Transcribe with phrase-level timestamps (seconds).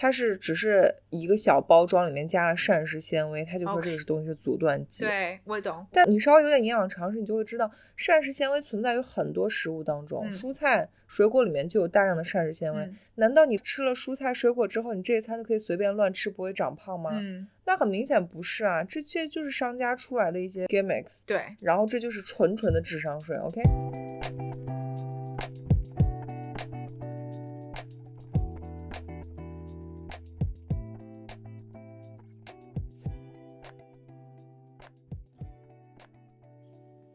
[0.00, 5.04] 它是只是一个小包装里面加了膳食纤维，他就说这个是东西是阻断剂。
[5.04, 5.86] 对，我懂。
[5.92, 12.90] 但你稍微有点营养常识，你就会知道膳食纤维存在于很多食物当中，蔬菜、水果里面就有大量的膳食纤维。
[13.16, 17.10] 难道你吃了蔬菜水果之后，你这一餐就可以随便乱吃，不会长胖吗？
[17.12, 21.18] 嗯，那很明显不是啊，这些就是商家出来的一些 gimmicks。
[21.26, 23.36] 对，然后这就是纯纯的智商税。
[23.36, 23.60] OK。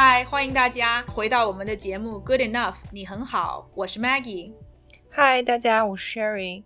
[0.00, 4.52] 嗨，欢迎大家回到我们的节目 Good Enough，你很好，我是 Maggie。
[5.10, 6.62] 嗨，大家，我是 Sherry。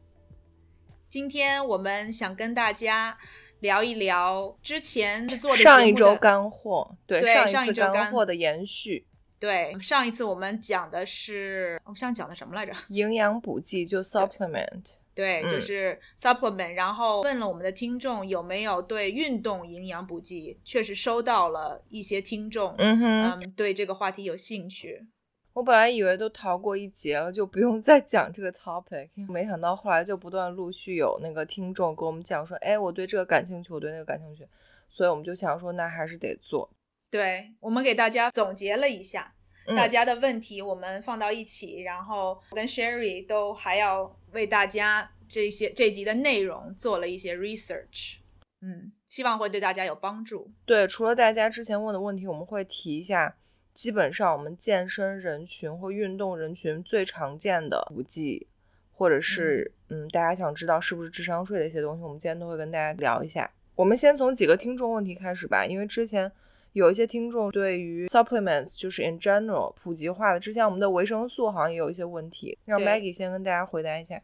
[1.09, 3.17] 今天我们想跟大家
[3.61, 9.07] 聊一聊之前制作的上一周干货，对上一周干货的延续。
[9.41, 12.75] 对，上一次我们讲的是，我们上讲的什么来着？
[12.89, 14.91] 营养补剂就 supplement。
[15.15, 25.07] 对，就是 supplement，然后问了我们的听众有没有对运动营养补剂，确实收到了一些听众，嗯哼，对这个话题有兴趣。
[25.53, 34.49] 我本来以为都逃过一劫了，就不用再讲这个 topic，没想到后来就不断陆续有那个听众跟我们讲说，哎，我对这个感兴趣，我对那个感兴趣，
[34.89, 36.71] 所以我们就想说，那还是得做。
[37.11, 39.35] 对，我们给大家总结了一下。
[39.67, 48.17] 大家的问题我们放到一起，然后我跟 Sherry 都还要为大家这些这集的内容做了一些 research，
[48.61, 50.51] 嗯，希望会对大家有帮助。
[50.67, 53.37] 对，除了大家之前问的问题，我们会提一下，
[53.73, 58.49] 基本上我们健身人群或运动人群最常见的补剂，
[58.91, 63.51] 或者是嗯，大家想知道是不是智商税的一些东西，我们今天都会跟大家聊一下。
[63.77, 66.33] 我们先从几个听众问题开始吧，因为之前。
[66.73, 74.23] 有一些听众对于 supplements 就是 in general 普及化的，之前我们的维生素好像也有一些问题，让 Maggie 先跟大家回答一下。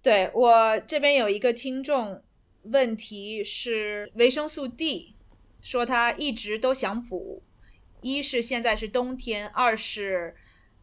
[0.00, 2.22] 对我这边有一个听众
[2.62, 5.16] 问题是维生素 D，
[5.60, 7.42] 说他一直都想补，
[8.02, 10.36] 一是现在是冬天，二是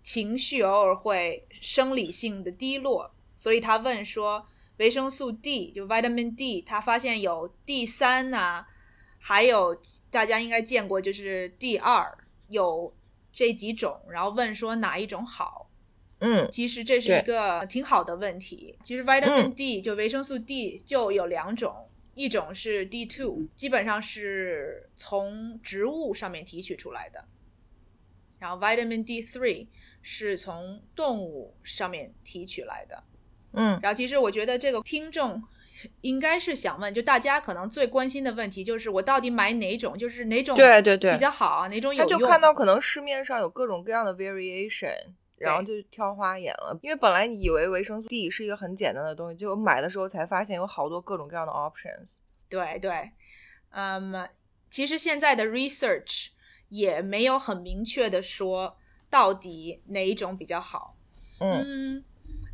[0.04, 4.46] 情绪偶尔会生理性的低落，所以他问说
[4.78, 8.68] 维生素 D 就 vitamin D，他发现有 D 三啊。
[9.24, 12.18] 还有大家应该见过，就是第二
[12.50, 12.92] 有
[13.32, 15.70] 这几种，然后问说哪一种好？
[16.18, 18.78] 嗯，其实这是一个挺好的问题。
[18.84, 27.24] 其实 vitamin D 就维生素 D 就有两种，一种是 D two，基本上是从植物上面提取出来的，
[28.40, 29.68] 然后 vitamin D three
[30.02, 33.04] 是从动物上面提取来的。
[33.54, 35.44] 嗯，然后其实我觉得这个听众。
[36.02, 42.10] 应该是想问，就大家可能最关心的问题，就是我到底买哪种，就是哪种对对对比较好，哪种有用？
[42.10, 44.96] 他就看到可能市面上有各种各样的 variation，
[45.38, 46.78] 然后就挑花眼了。
[46.82, 52.18] 因为本来你以为维生素 D 是一个很简单的东西，结果买的时候才发现有好多各种各样的 options。
[52.50, 53.12] 对对，
[53.72, 54.28] 嗯，
[54.70, 56.28] 其实现在的 research
[56.70, 58.78] 也没有很明确的说
[59.10, 60.96] 到底哪一种比较好。
[61.40, 62.04] 嗯，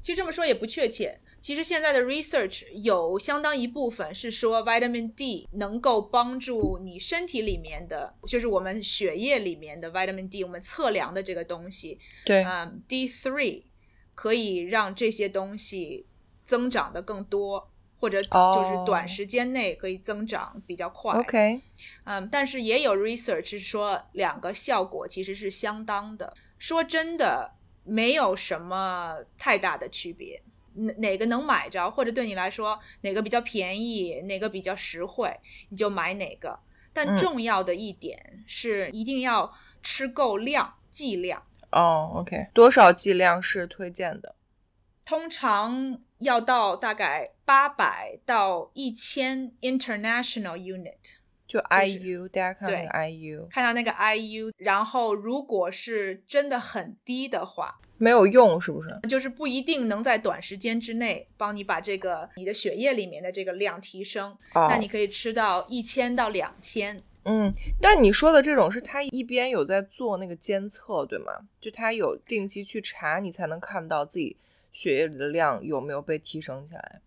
[0.02, 1.20] 其实这么说也不确切。
[1.47, 13.63] 其实现在的 research 有相当一部分是说 vitamin D 能够帮助你身体里面的，就是我们血液里面的 vitamin D，我们测量的这个东西，对，嗯，D three
[14.13, 16.06] 可以让这些东西
[16.44, 21.13] 增长的更多，或者就是短时间内可以增长比较快。
[21.13, 21.62] OK，
[22.03, 26.36] 嗯，但是也有 research 是说两个效果其实是相当的。
[26.57, 27.53] 说真的，
[27.86, 30.44] 没有什么太大的区别。
[30.78, 36.60] 哪哪个能买着，或者对你来说哪个比较便宜，哪个比较实惠，你就买哪个。
[36.94, 39.54] 但重要的一点是，一定要
[39.84, 41.44] 吃够量，剂量。
[41.72, 44.36] 哦，OK，多少剂量是推荐的？
[45.06, 51.18] 通常要到大概八百到一千 international unit。
[51.48, 59.00] 就 IU，大家看那个 IU，看到那个 IU，然后如果是真的很低的话，没有用，是不是？
[59.08, 64.38] 就是不一定能在短时间之内帮你把这个你的血液里面的这个量提升。
[64.54, 67.02] 那你可以吃到一千到两千。
[67.24, 71.32] 嗯，但你说的这种是他一边有在做那个监测，对吗？
[71.60, 74.38] 就他有定期去查，你才能看到自己。
[74.74, 77.02] 血液里的量有没有被提升起来。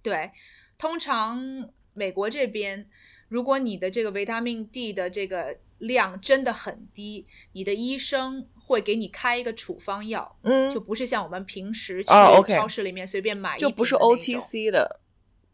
[0.00, 0.30] 对，
[0.78, 2.88] 通常美国这边，
[3.28, 15.00] 如果你的这个维他命 D 的这个量真的很低，你的医生会给你开一个处方药，嗯，就不是像我们平时去超市里面随便买一就不是 OTC 的。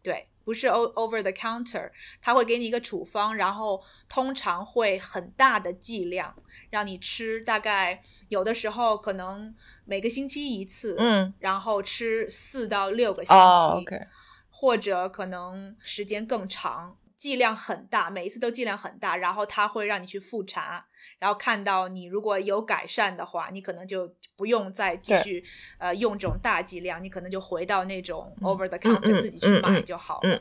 [0.02, 1.90] 对，不是 o over the counter，
[2.22, 6.34] 他会给你一个处方，然后通常会很大的剂量
[6.70, 9.54] 让你吃，大概有的时候可能
[9.84, 14.00] 每个星期一次，嗯，然后吃四到六个星期，哦，OK，
[14.48, 20.86] 或者可能时间更长，剂量很大，每一次都剂量很大，然后他会让你去复查，
[21.22, 25.44] 然后看到你如果有改善的话，你可能就不用再继续
[25.78, 30.28] 呃用这种大剂量，你可能就回到那种嗯 over the 嗯 counter、嗯自己去买就好了。
[30.28, 30.40] 嗯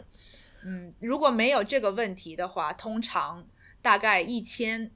[0.64, 3.46] 嗯如果没有这个问题的话，通常
[3.84, 4.90] 大概一千。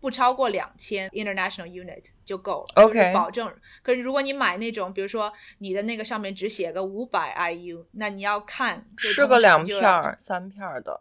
[0.00, 3.50] 不超过两千 international unit 就够了 OK 保证。
[3.82, 11.00] 可是如果你买那种，比如说你的那个上面只写个五百 IU，那你要看吃个两片儿、三片儿的。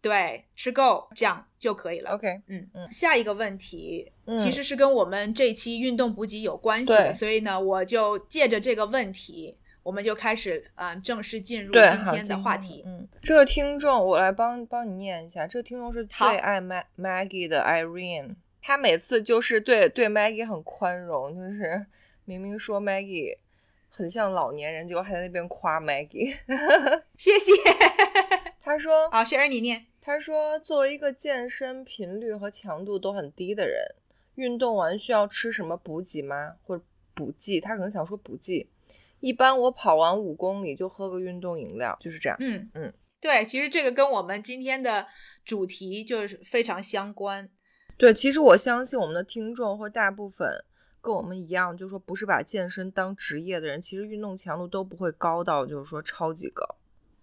[0.00, 2.12] 对，吃够这样就可以了。
[2.12, 12.82] OK，嗯嗯下一个问题、嗯其实是跟我们这期运动补给有关系的，所以呢，我就借着这个问题，我们就开始嗯、呃正式进入，今天的话题。
[12.86, 21.86] 嗯，这个听众我来帮帮你念一下，这个听众是好最爱 Mag Maggie 的 Irene，他每次就是对对 Maggie 很宽容，就是
[22.24, 23.38] 明明说 Maggie
[23.88, 26.36] 很像老年人，结果还在那边夸 Maggie。
[27.16, 27.52] 谢谢。
[28.68, 29.86] 她说，好，雪儿你念。
[30.02, 33.82] 他说，作为一个健身频率和强度都很低的人，
[34.34, 36.52] 运动完需要吃什么补给吗？
[36.62, 36.84] 或者
[37.14, 37.62] 补剂？
[37.62, 38.68] 他可能想说补剂。
[39.20, 42.36] 一般我跑完五公里就喝个运动饮料，就是这样。
[42.40, 42.92] 嗯嗯，
[43.22, 45.06] 对，其实这个跟我们今天的
[45.46, 47.48] 主题就是非常相关。
[47.96, 50.46] 对，其实我相信我们的听众或大部分
[51.00, 56.62] 跟我们一样，就是说不是把健身当职业的人，其实运动强度都不会高到就是说超级高，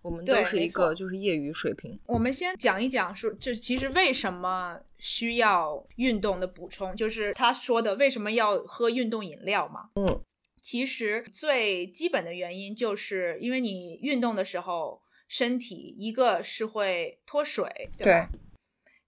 [0.06, 2.00] 我们都是一个就是业余水平。
[2.06, 9.90] 我们先讲一讲说，这其实为什么需要运动的补充，就是他说的为什么要喝运动饮料嘛。
[9.96, 10.22] 嗯，
[10.62, 18.30] 其实最基本的原因就是因为你运动的时候，身体一个是会脱水，对吧？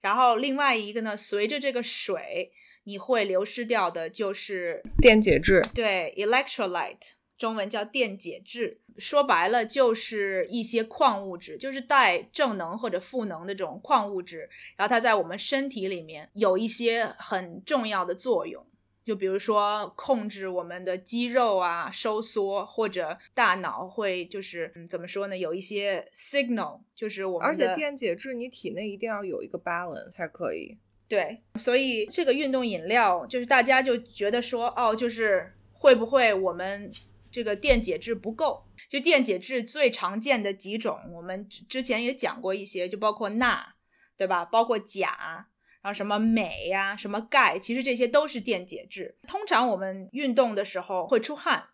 [0.01, 2.51] 然后另外一个呢，随着这个水，
[2.85, 5.61] 你会流失掉的就是电解质。
[5.75, 18.65] 对，electrolyte，中文叫电解质，说白了就是一些矿物质，就是带正能或者负能的这种矿物质，然后它在我们身体里面有一些很重要的作用。
[19.05, 25.37] 就比如说控制我们的肌肉啊收缩，或者大脑会就是嗯怎么说呢？
[25.37, 30.77] 有一些 signal，就是我们而且电解质你体内一定要有一个 balance 才可以。
[31.07, 36.91] 对，所以这个运动饮料就是大家就觉得说，哦，就是会不会我们
[37.37, 38.65] 这个电解质不够？
[38.89, 43.75] 就电解质最常见的几种，我们之前也讲过一些，就包括钠，
[44.17, 44.43] 对吧？
[44.43, 45.45] 包括钾，
[45.83, 49.19] 然后什么镁呀、什么钙，其实这些都是电解质。
[49.27, 51.67] 通常我们运动的时候会出汗，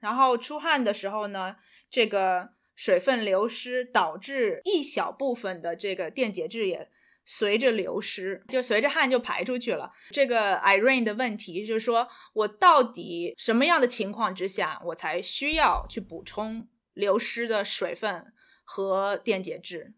[0.00, 1.56] 然后出汗的时候呢，
[1.88, 6.90] 这个水分流失导致一小部分的这个电解质也
[7.28, 9.92] 随着流失，就随着汗就排出去了。
[10.10, 19.94] 这个 I R E N 的问题就是说，我到底什么样的情况之下，我才需要去补充流失的水分和电解质，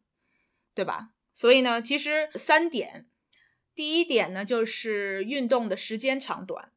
[0.74, 1.10] 对吧？
[1.34, 3.06] 所以呢，其实三点，
[3.74, 6.72] 第一点呢，就是运动的时间长短。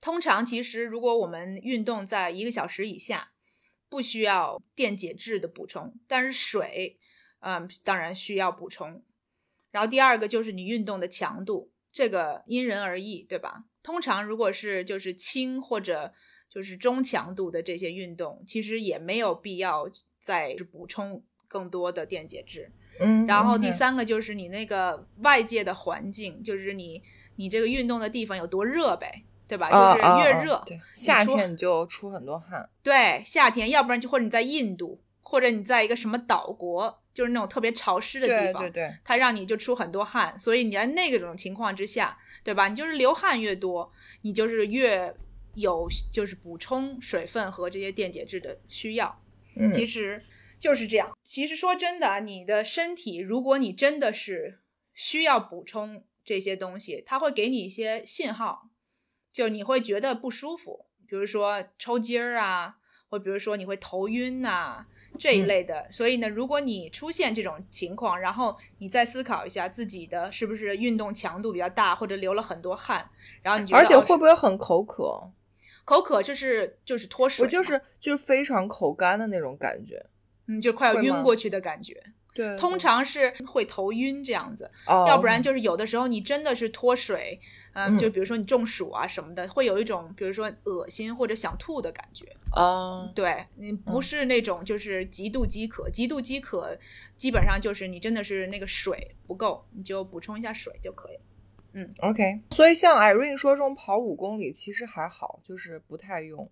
[0.00, 3.32] 通常其实如果我们运动在一个小时以下，
[3.90, 6.98] 不需要电解质的补充，但是水，
[7.40, 9.04] 嗯，当然需要补充。
[9.74, 13.64] 然后第二个就是你运动的强度，这个因人而异，对吧？
[13.82, 16.14] 通常如果是就是轻或者
[16.48, 19.90] 就是中强度的这些运动，其实也没有必要
[20.20, 22.70] 再补充更多的电解质。
[23.00, 27.02] 嗯然后第三个就是你那个外界的环境，就是你
[27.34, 29.66] 你这个运动的地方有多热呗，对吧？
[29.70, 32.70] 啊就是越热，对，夏天你就出很多汗。
[32.80, 42.68] 对，夏天，要不然就或者你在印度，或者你在一个什么岛国，就是那种特别潮湿的地方，对对对，它让你就出很多汗，所以你在那种情况之下，对吧？
[42.68, 43.90] 你就是流汗越多，
[44.22, 45.14] 你就是越
[45.54, 49.22] 有就是补充水分和这些电解质的需要。
[49.56, 50.24] 嗯，其实
[50.58, 51.16] 就是这样。
[51.22, 54.58] 其实说真的啊，你的身体，如果你真的是
[54.92, 58.70] 需要补充这些东西，它会给你一些信号，
[59.32, 62.78] 就你会觉得不舒服，比如说抽筋儿啊，
[63.14, 64.84] 或比如说你会头晕呐、
[65.16, 65.86] 这一嗯类的。
[65.92, 73.08] 所以呢，如果你出现这种情况，然后你再思考一下自己的是不是运动强度比较大，或者流了很多汗，
[73.40, 75.30] 然后你觉得而且哦会不会很口渴？
[75.84, 80.04] 口渴就是就是脱水嘛，我就是就是非常口干的那种感觉。
[80.46, 82.02] 嗯，就快要晕过去的感觉。
[82.34, 87.40] 对，通常是会头晕这样子，哦要不然就是有的时候你真的是脱水，
[87.74, 92.26] 嗯，嗯就比如说你中暑啊什么的，会有一种比如说恶心或者想吐的感觉。
[92.52, 96.76] 哦，对你不嗯是那种就是极度饥渴，极度饥渴
[97.16, 101.18] 基本上就是你真的是那个水不够，你就补充一下水就可以
[101.72, 101.88] 嗯。
[102.00, 106.50] OK，所以像 Irene 说这种跑五公里其实还好，就是不太用。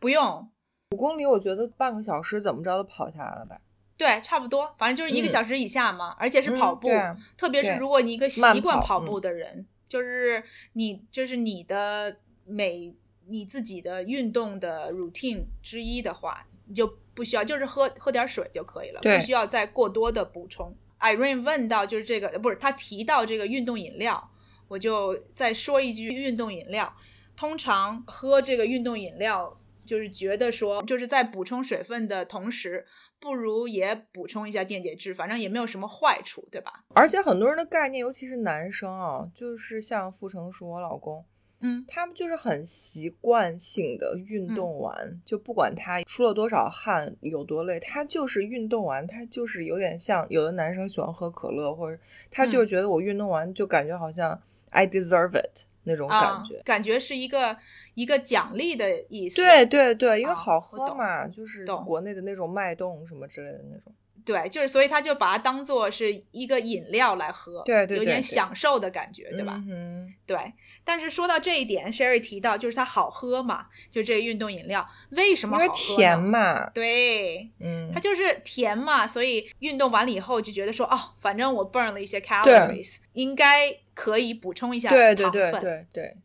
[0.00, 0.50] 不用，
[0.92, 3.60] 五公里我觉得半个小时怎么着都跑下来了吧？
[4.02, 5.30] 对，差不多，反正就是一个嗯。
[5.30, 6.88] 小时以下嘛，而且是跑步，
[7.36, 9.20] 特别是如果你一个习惯跑步嗯。
[9.20, 10.42] 的人，就是
[10.72, 12.92] 你就是你的每
[13.28, 20.74] 你自己的运动的 routine 之一的话，你就不需要，就是喝喝点水就可以了，不需要再过多的补充。
[20.98, 24.32] Irene 问到就是这个，不是他提到这个运动饮料，
[24.66, 26.92] 我就再说一句，运动饮料。
[27.36, 29.56] 通常喝这个运动饮料，
[29.86, 32.84] 就是觉得说就是在补充水分的同时，
[33.22, 36.84] 不如也补充一下电解质，反正也没有什么坏处，对吧？
[36.92, 41.24] 而且很多人的概念，尤其是男生啊，就是像傅成熟我老公，
[41.60, 51.96] 嗯，他们就是很习惯性的运动完，就不管他出了多少汗，有多累，他就是运动完，他就是有点像有的男生喜欢喝可乐，或者
[52.28, 54.36] 他就是觉得我运动完就感觉好像
[54.70, 56.62] I deserve it 那种啊感觉。
[56.64, 57.56] 感觉是一个
[57.94, 59.36] 一个奖励的意思。
[59.36, 63.92] 对对对，因为啊好喝嘛，就是国内的那种脉动什么之类的那种。
[64.24, 69.62] 对，就是所以他就把它当做是一个饮料来喝，有点对对有点享受的感觉，对吧？
[69.68, 70.52] 嗯，对。
[70.84, 85.60] 但是说到这一点，Sherry 提到就是它好喝嘛，就这个运动饮料为什么因为好喝呢甜嘛，对，嗯它，就是甜嘛，所以运动完了以后就觉得说，哦，反正我 burn 了一些 calories，应该可以补充一下对对对糖分。
[85.60, 86.16] 对对，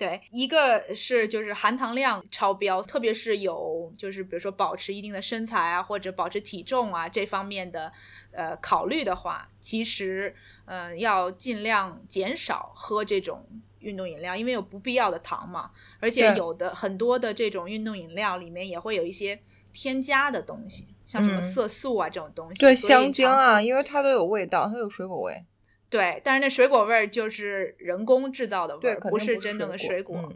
[0.00, 7.92] 对，一个是就是含糖量超标，特别是有就是比如说保持一定的身材啊，或者保持体重啊这方面的
[8.32, 13.46] 呃考虑的话，其实嗯、呃要尽量减少喝这种
[13.80, 19.38] 运动饮料，因为有不必要的糖嘛，而且有的很多的这种运动饮料里面也会有一些
[19.74, 25.44] 添加的东西，像什么嗯色素啊这种东西，对香精啊，因为它都有味道，它有水果味。
[25.90, 30.16] 对，但是那水果味儿就是人工制造的味对，儿，不不是真正的水水果。
[30.16, 30.34] 嗯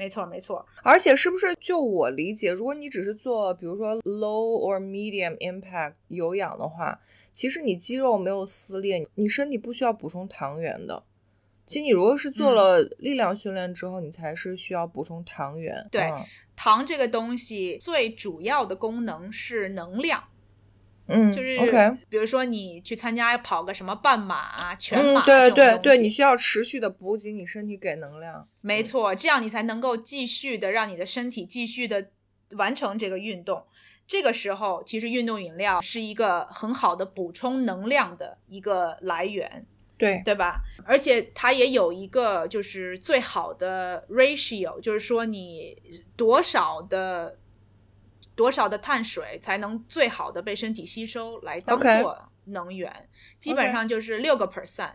[0.00, 0.64] 没错，没错。
[0.84, 7.00] 而且是不是就我理解，如果你只是做比如说 low or medium impact 有氧的话，
[7.32, 11.02] 其实你肌肉没有撕裂，你身体不需要补充糖原的。
[11.66, 15.88] 其实你如果是做嗯了力量训练之后，你才是需要补充糖原。
[15.90, 16.24] 对嗯
[16.54, 20.22] 糖这个东西最主要的功能是能量，
[21.08, 28.46] 嗯，就是 OK，比如说你去参加跑个什么半马啊、全嗯马、，对对对，你你需要持续的补给你身体给能量。
[28.60, 32.10] 没错，这样你才能够继续的让你的身体继续的
[32.56, 33.64] 完成这个运动。
[34.06, 39.66] 这个时候，其实运动饮料是一个很好的补充能量的一个来源。
[39.98, 40.60] 对，对吧？
[40.84, 45.76] 而且它也有一个就是最好的 ratio，就是说你
[46.16, 47.36] 多少的
[48.38, 53.08] 多少的碳水才能最好的被身体吸收来当做能源
[53.40, 54.92] 基本上就是六个 percent，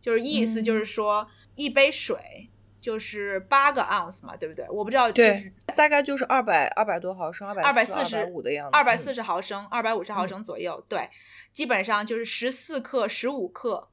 [0.00, 0.64] 就是意思嗯。
[0.64, 4.68] 就是说一杯水就是八个 ounce 嘛，对不对？
[4.68, 8.98] 我不知道，就对是大概就是二百二百多毫升，二百二百四四十五的样子，二百嗯。
[8.98, 11.08] 四十毫升，二百五十毫升左右，对，
[11.52, 13.88] 基本上就是十四克、十五克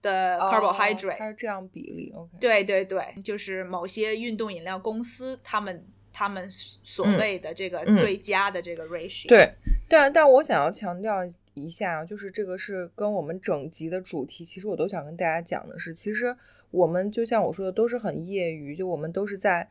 [0.00, 2.30] 的哦 carbohydrate，、它是这样比例，OK。
[2.40, 9.28] 对对对，就是某些运动饮料公司他们他们所嗯谓的这个嗯最佳的这个 ratio。
[9.28, 9.52] 对，
[9.88, 11.18] 但但我想要强调
[11.52, 16.34] 一下，就是这个是跟我们整集的主题，其实我都想跟大家讲的是，其实
[16.70, 19.68] 我们就像我说的，都是很业余，就我们都是在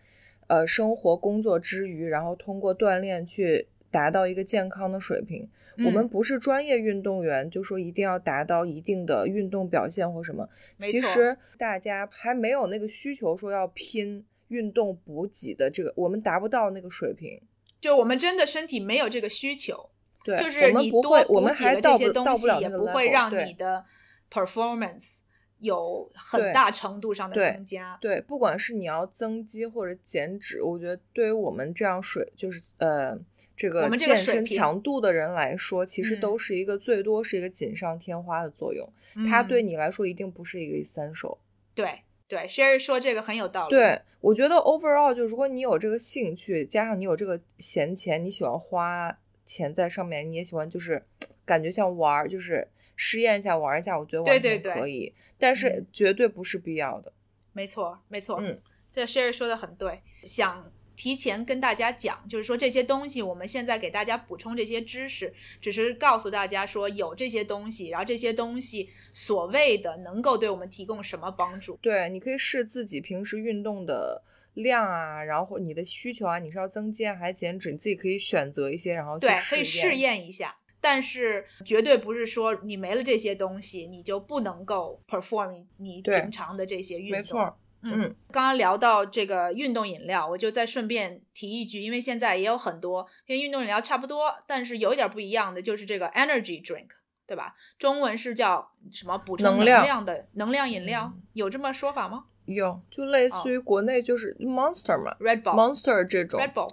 [0.47, 5.50] 呃生活工作之余，然后通过锻炼去达到一个健康的水平。
[5.79, 10.47] 我们嗯不是专业运动员，就说一定要达到一定的运动表现或什么。
[10.77, 14.23] 其实大家还没有那个需求说要拼
[14.53, 17.41] 运动补给的这个，我们达不到那个水平。
[17.81, 19.89] 就我们真的身体没有这个需求，
[20.24, 23.83] 对，就是你多不会，我们补给这些东西，也不会让你的
[24.31, 25.22] performance
[25.60, 27.98] 有很大程度上的增加。
[28.00, 33.19] 对，不管是你要增肌或者减脂，我觉得对于我们这样水就是呃
[33.57, 38.88] 这个健身强度的人来说，其实嗯都是一个最多是一个锦上添花的作用。
[39.29, 41.38] 它对嗯你来说一定不是一个 essential。
[41.75, 42.01] 对
[42.33, 43.69] 对，Sherry 说这个很有道理。
[43.69, 51.05] 对，我觉得 overall 就如果你有这个兴趣，加上你有这个闲钱，你喜欢花钱在上面，你也喜欢就是
[51.45, 57.13] 感觉像玩儿，就是试验一下玩儿一下，我觉得完全对对对可以，但是嗯绝对不是必要的。
[57.51, 58.59] 没错，没错，嗯，
[58.91, 60.01] 这 Sherry 说的很对。
[60.23, 71.77] 想提前跟大家讲，就是说这些东西，我们现在给大家补充这些知识，只是告诉大家说有这些东西，然后这些东西所谓的能够对我们提供什么帮助。
[71.81, 74.23] 对，你可以试自己平时运动的
[74.53, 80.55] 量啊，然后你的需求啊，你是要增肌还是减脂，你自己可以选择一些，然后对，可以试验一下。
[80.79, 87.17] 但是绝对不是说你没了这些东西，你就不能够 perform 你平常的这些运动。
[87.17, 87.57] 没错。
[87.83, 96.87] 嗯，刚刚聊到这个运动饮料，我就再顺便提一句，因为现在也有很多跟运动饮料差不多，但是有一点不一样的，就是这个 energy drink，
[97.27, 97.55] 对吧？
[97.77, 99.17] 中文是叫什么？
[99.17, 100.05] 补充能量。
[100.05, 102.25] 的能量饮料，有这么说法吗？
[102.45, 106.69] 有，就类似于国内就是 Monster 嘛，Red Bull Monster 这种，Red Bull，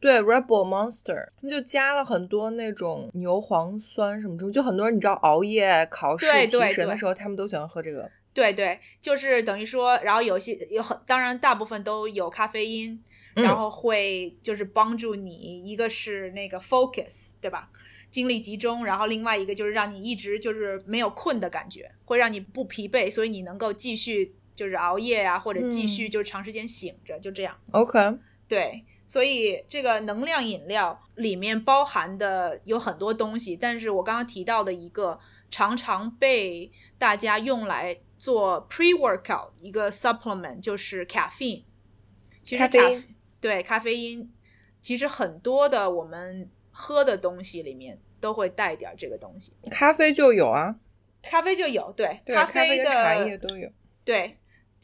[0.00, 8.10] 对，Red Bull Monster，他们就加了很多那种牛磺酸什么什么，就很多人你知道熬夜考试提神的时候，他们都喜欢喝这个。
[8.36, 13.02] 对对，就是等于说，然后有些有很，当然大部分都有咖啡因，
[13.32, 17.70] 然后会就是帮助你，一个是那个 focus，对吧？
[18.10, 27.56] 精力集中，然后另外一个就是让你一直就是没有困的感觉，会让你不疲惫，所以你能够继续就是熬夜啊，或者继续就是长时间醒着，就这样。
[27.70, 35.18] OK，对，所以这个能量饮料里面包含的有很多东西，但是我刚刚提到的一个
[35.50, 37.96] 常常被大家用来。
[38.18, 41.64] 做 pre workout 一个 supplement 就是 caffeine，
[42.42, 42.68] 其实咖
[43.40, 44.32] 对咖啡因，
[44.80, 49.54] 其实很多的我们喝的东西里面都会带点这个东西。
[49.70, 50.76] 咖啡就有啊，
[51.22, 53.70] 咖啡就有，对，咖啡的茶叶都有。
[54.04, 54.38] 对，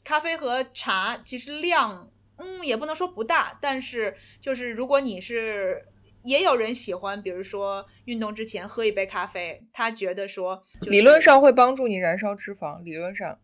[0.05, 5.87] 咖啡和茶其实量，嗯，也不能说不大，但是就是如果你是。
[6.25, 12.83] 也有人喜欢，比如说运动之前喝一杯咖啡，他觉得说，理论上会帮助你燃烧脂肪。
[12.83, 13.38] 理论上，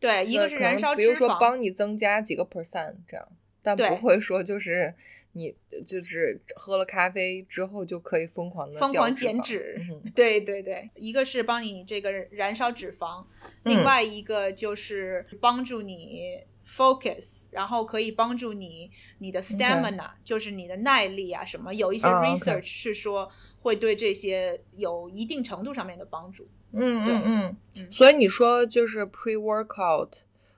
[0.00, 3.28] 对，一个是燃烧脂肪，比如说帮你增加几个 percent 这样，
[3.62, 4.94] 但不会说就是
[5.32, 5.54] 你
[5.86, 9.80] 就是喝了咖啡之后就可以疯狂的疯狂减脂。
[10.14, 13.24] 对对对，一个是帮你这个燃烧脂肪，
[13.64, 16.40] 另外一个就是帮助你。
[16.66, 21.72] Focus，然后可以帮助你你的 stamina，就是你的耐力啊什么。
[21.74, 26.48] 有一些 research 是说会对这些有一定程度上面的帮助。
[26.72, 27.92] 嗯嗯嗯。
[27.92, 30.10] 所以你说就是 pre workout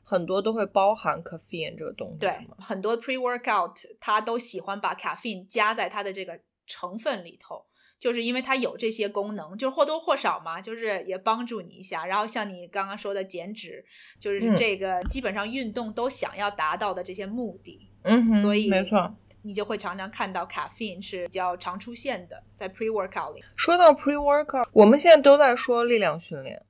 [0.04, 2.18] 很多都会包含 caffeine 这个东西。
[2.20, 7.64] 对，很多 pre workout 它都喜欢把 caffeine 加在它的这个成分里头。
[7.98, 12.04] 就是因为它有这些功能，就是或多或少嘛，就是也帮助你一下。
[12.04, 13.84] 然后像你刚刚说的减脂，
[14.20, 17.88] 就是这个基本上运动都想要达到的这些目的。
[18.02, 23.42] 嗯哼，所以没错，你就会常常看到 caffeine 是比较常出现的在 pre workout 里。
[23.56, 26.62] 说到 pre workout，我们现在都在说力量训练，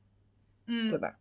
[0.68, 1.16] 嗯，对吧？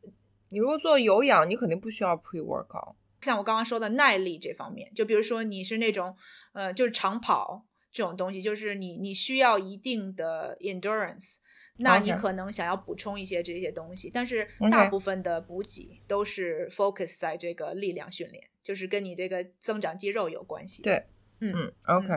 [0.50, 2.94] 你如果做有氧，你肯定不需要 pre workout。
[3.22, 6.16] 像我刚刚说的耐力这方面，就比如说你是那种
[6.54, 7.66] 呃，就是长跑。
[7.96, 11.38] 这种东西就是你，你需要一定的 endurance，
[11.78, 20.84] 那你可能想要补充一些这些东西，但是大部分的补给都是 focus 在这个力量训练，就是跟你这个增长肌肉有关系。
[20.84, 21.06] 对，
[21.40, 22.10] 嗯嗯，OK，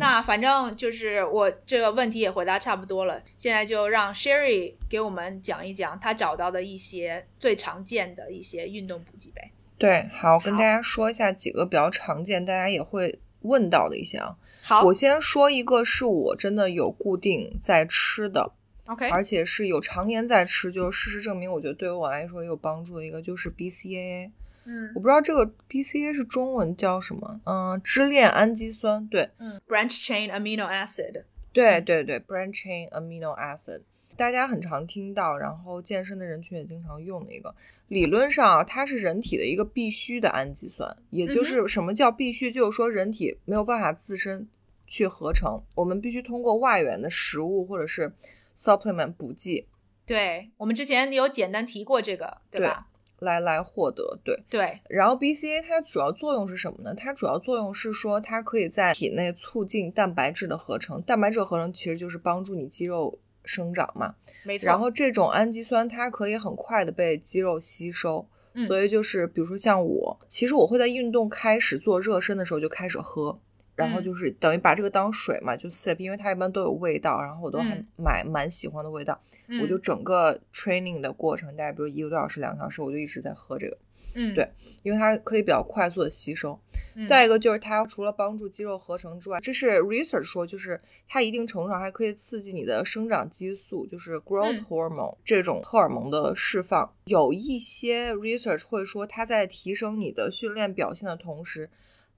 [0.00, 9.52] 那反正就是我这个问题也回答差不多了，现在就让 Sherry 给我们讲一讲他找到的一些最常见的一些运动补给呗。
[9.76, 14.34] 对，好，跟大家说一下几个比较常见，大家也会问到的一些啊。
[14.68, 18.50] 好，我先说一个是我真的有固定在吃的
[18.86, 24.28] ，OK，而且是有常年在吃，就是事实证明，我觉得对于我来说也有帮助的一个就是 BCAA。
[24.64, 33.82] 嗯，我不知道这个 BCAA 是中文叫什么，嗯，支链氨基酸，对，嗯，Branch chain amino acid，对对对，Branch chain amino acid。
[34.16, 37.54] 大家很常听到，然后健身的人群也经常用的一个，
[37.86, 44.48] 理论上它是人体的一个必须的氨基酸，也就是什么叫必须，就是说人体没有办法自身
[44.86, 48.12] 去合成，我们必须通过外源的食物或者是
[48.56, 49.66] supplement 补剂。
[50.04, 52.86] 对我们之前有简单提过这个，对吧？
[53.18, 54.80] 来来获得，对对。
[54.88, 56.94] 然后 BCA 它主要作用是什么呢？
[56.94, 63.18] 它主要作用是说它可以在体内促进蛋白质的合成，蛋白质合成其实就是帮助你肌肉。
[63.48, 64.66] 生长嘛，没错。
[64.66, 68.26] 然后这种氨基酸它可以很快的被肌肉吸收，
[68.66, 73.38] 所以就是比如说像我，其实我会在运动开始做热身的时候就开始喝，
[73.76, 79.20] 然后就是等于把这个当水嘛，就 sip，因为它一般都有味道，然后我都还买蛮喜欢的味道，
[79.62, 83.78] 我就整个 training 的过程，大概比如一个多小时、两个小时，我就一直在喝这个。
[84.18, 84.48] 嗯，对，
[84.82, 86.58] 因为它可以比较快速的吸收。
[87.06, 96.90] 再一个就是它除了帮助肌肉合成之外，这是 research 说，就是它一定程度上还可以刺激你的生长激素，就是 growth hormone 这种荷尔蒙的释放。
[97.04, 101.68] 有一些 research 会说，它在提升你的训练表现的同时，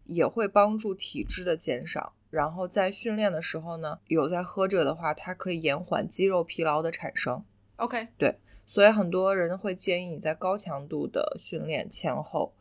[0.09, 2.13] 也会帮助体脂的减少。
[2.31, 7.43] 然后在训练的时候呢，有在喝这个的话，它可以延缓肌肉疲劳的产生。
[7.77, 12.53] OK 对所以很多人会建议你在高强度的训练前后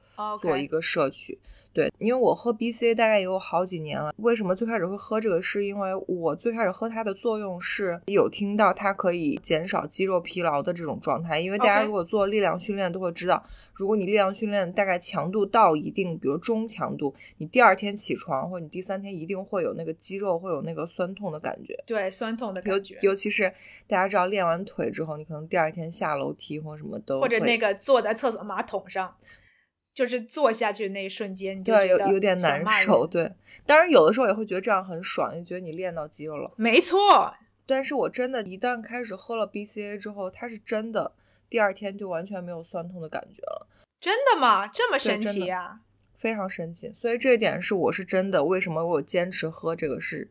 [0.41, 1.37] 做一个摄取。
[1.77, 4.11] 对，因为我喝 BCA 大概也有好几年了。
[4.17, 5.39] 为什么最开始会喝这个？
[5.43, 11.39] 是因为我最开始喝它的作用是有听到它可以减少肌肉疲劳的这种状态。
[11.39, 13.43] 因为大家如果做力量训练都会知道，
[13.75, 21.77] 如果你力量训练大概强度到一定，比如中强度，你第二天起床或者你第三天一定会有那个肌肉会有那个酸痛的感觉。
[21.85, 23.53] 对酸痛的感觉，尤其是
[23.87, 29.15] 大家知道练完腿之后，你可能第二天下楼梯或什么都或者那个坐在厕所马桶上，
[29.97, 33.07] 就是坐下去那一瞬间，你就对有觉得有点难受。
[33.07, 33.33] 对，
[33.65, 36.51] 当然有的时候也会觉得这样很爽，就觉得你练到肌肉了。
[36.55, 37.33] 没错，
[37.65, 41.13] 但是我真的，一旦开始喝了 BCA 之后，它是真的
[41.49, 43.65] 第二天就完全没有酸痛的感觉了，
[43.99, 44.67] 真的吗？
[44.67, 45.79] 这么神奇啊！
[46.19, 46.93] 非常神奇。
[46.93, 50.29] 所以这一点是我是真的，为什么我坚持喝这个是，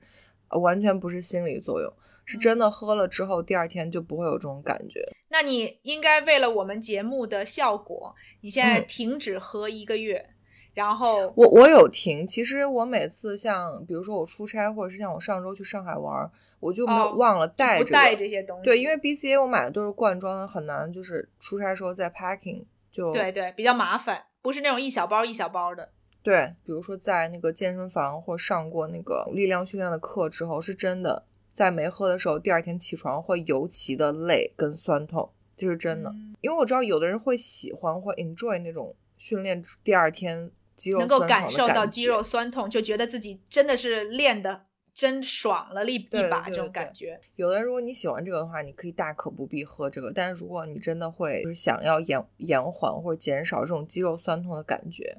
[0.50, 1.92] 呃完全不是心理作用，
[2.26, 5.00] 是真的喝了之后第二天就不会有这种感觉。
[5.28, 10.28] 那你应该为了我们节目的效果，你现在嗯停止喝一个月，
[10.74, 17.86] 然后我我有停，其实我每次像比如说我出差，或者是像我上周去上海玩儿，我就没有哦忘了带这个。
[17.86, 18.64] 不带这些东西。
[18.64, 25.90] 对，因为 BCA 我买的都是罐装的，很难就是出差的时候再 packing 就对对比较麻烦，不是那种一小包一小包的。
[26.22, 31.24] 对，比如说在那个健身房或上过那个力量训练的课之后，是真的
[31.56, 36.10] 在没喝的时候，第二天起床会尤其的累跟酸痛，这是真的。
[36.10, 47.18] 嗯因为我知道有的人会喜欢或 enjoy 那种训练第二天肌肉能够感受到肌肉酸痛，就觉得自己真的是练的真爽了一一把这种感觉。
[47.34, 50.12] 有的人如果你喜欢这个的话，你可以大可不必喝这个。
[50.12, 55.16] 但是如果你真的会就是想要延延缓或者减少这种肌肉酸痛的感觉，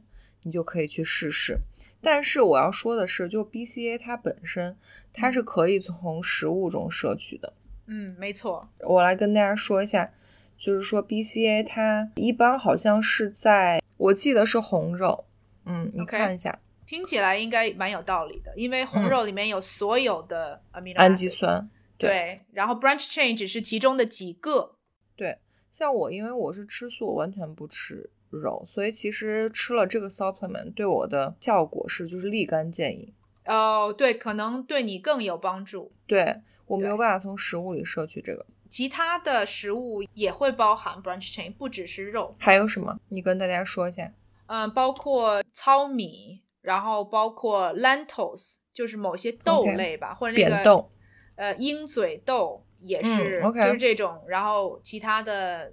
[0.47, 1.59] 你就可以去试试。
[2.01, 4.77] 但是我要说的是，就 BCA 它本身
[5.11, 7.51] 它是可以从食物中摄取的。
[7.87, 8.69] 嗯，没错。
[8.79, 10.13] 我来跟大家说一下，
[10.57, 15.25] 就是说 BCA 它一般好像是在，我记得是红肉，
[15.65, 21.69] 嗯，你看一下听起来应该蛮有道理的，因为红嗯肉里面有所有的 amino 氨基酸。
[21.97, 24.75] 对对，然后 branch chain 只是其中的几个。
[25.15, 25.39] 对，
[25.71, 33.13] 像我，因为我是吃素，我完全不吃肉，所以其实吃了这个 supplement 对我的效果是就是立竿见影。
[33.45, 35.91] 哦，对，可能对你更有帮助。
[36.05, 38.45] 对我没有办法从食物里摄取这个。
[38.69, 42.35] 其他的食物也会包含 branch chain，不只是肉。
[42.37, 42.99] 还有什么？
[43.07, 44.11] 你跟大家说一下。
[44.47, 50.91] 嗯，包括糙米，然后包括 lentils，就是某些豆类吧或者那个扁豆
[51.35, 55.71] 呃鹰嘴豆也嗯是就是这种，然后其他的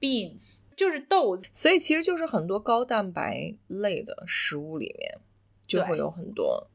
[0.00, 1.46] beans 就是豆子。
[1.52, 5.18] 所以其实就是很多高蛋白类的食物里面
[5.66, 6.68] 就会有很多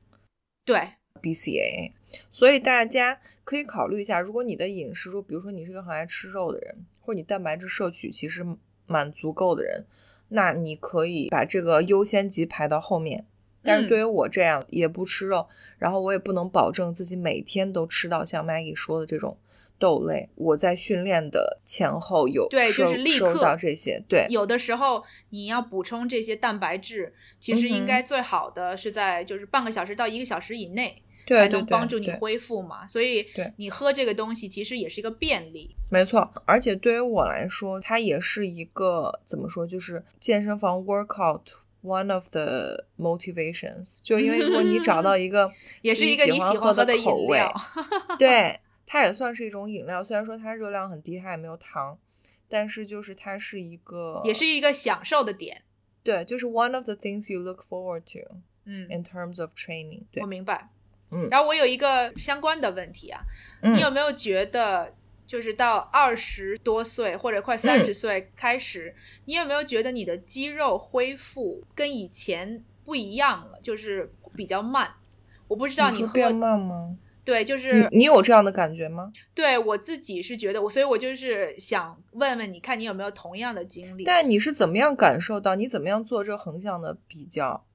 [0.65, 0.77] 对
[1.21, 1.91] ，BCA，
[2.31, 8.45] 所以大家可以考虑一下，如果你的饮食，如比如说你是一个很爱吃肉的人，或者你蛋白质摄取其实
[8.85, 9.85] 蛮足够的人，
[10.29, 13.25] 那你可以把这个优先级排到后面。
[13.65, 19.37] 但是嗯对于我这样也不吃肉，然后我也不能保证自己每天都吃到像 Maggie 说的这种
[19.83, 32.87] 豆类，我在训练的前后有对就是立刻这些，对，有的时候你要补充这些蛋白质，其实应该最好的是在就是半个小时到一个小时以内，才能帮助你恢复嘛。
[32.87, 35.75] 所以对你喝这个东西其实也是一个便利。
[35.91, 41.41] 没错，而且对于我来说，它也是一个怎么说，就是健身房 workout
[41.83, 43.99] one of the motivations。
[44.01, 47.53] 就因为如果你找到 一个也是一个你喜喜欢的欢喝的饮口味料，
[48.17, 50.03] 对，它也算是一种饮料。
[50.03, 51.97] 虽然说它热量很低，它也没有糖，
[52.47, 55.61] 但是就是它是一个，也是一个享受的点。
[56.03, 60.21] 对，就是 one of the things you look forward to 嗯，in terms of training 对。
[60.21, 60.69] 我明白。
[61.11, 63.21] 嗯然后我有一个相关的问题啊，
[63.61, 64.93] 嗯你有没有觉得，
[65.27, 74.95] 就是到二十多岁或者快三嗯十岁开始，你有没有觉得你的肌肉恢复跟以前不一样了，就是比较慢？
[75.47, 76.97] 我不知道你喝变慢吗？
[77.25, 79.11] 对，就是你你有这样的感觉吗？
[79.33, 84.03] 对我自己是觉得我，所以我就是想问问你看你有没有同样的经历？
[84.03, 85.55] 但你是怎么样感受到？
[85.55, 87.65] 你怎么样做这横向的比较？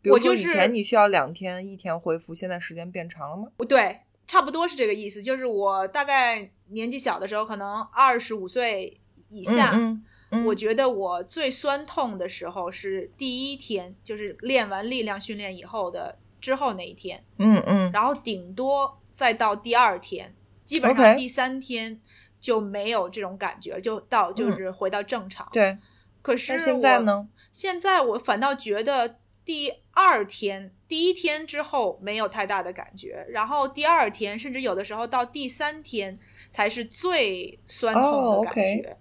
[0.00, 3.48] 比如说以我就是前你需要两天一天恢复，现在时间变长了吗？
[3.56, 5.22] 不对，差不多是这个意思。
[5.22, 22.00] 就是我大概年纪小的时候，可能二十五岁以下，嗯嗯，我觉得我最酸痛的时候是第一天，就是练完力量训练以后的之后那一天，嗯嗯然后顶多再到第二天，基本上第三天
[22.40, 25.78] 就没有这种感觉，就到就是回到正常。，对。
[26.20, 26.98] 可是现在？
[27.00, 27.28] 呢？
[27.50, 36.18] 现在我反倒觉得第二天，第一天之后没有太大的感觉，然后第二天，甚至有的时候到第三天
[36.50, 38.98] 才是最酸痛的感觉。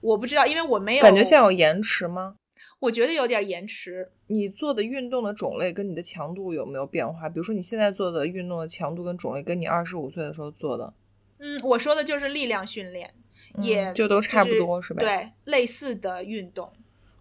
[0.00, 2.34] 我不知道，因为我没有感觉像有延迟吗？
[2.80, 4.10] 我觉得有点延迟。
[4.28, 7.28] 你做的运动的种类跟你的强度有没有变化？
[7.28, 10.92] 比如说你现在做的运动的强度跟种类，跟你二十五岁的时候做的？
[11.38, 13.12] 嗯，我说的就是力量训练，
[13.60, 15.00] 也就都差不多是吧？
[15.00, 16.72] 对，类似的运动，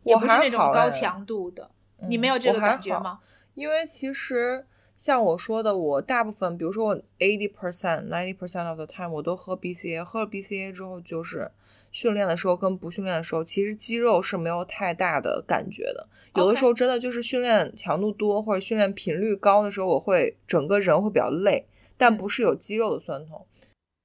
[0.04, 1.72] 也不是那种高强度的。
[2.08, 3.20] 你没有这个感觉吗？
[3.56, 4.65] 因为其实
[4.96, 11.52] 像我说的，我大部分，比如说我 eighty percent、ninety percent of the time 我都喝 BCA，喝了 BCA 之后就是。
[11.97, 16.07] 训练的时候跟不训练的时候，其实肌肉是没有太大的感觉的。
[16.36, 21.65] 有的时候真的就是训练强度多或者训练频率高的时候，我会整个人会比较累，
[21.97, 23.47] 但不是有肌肉的酸痛。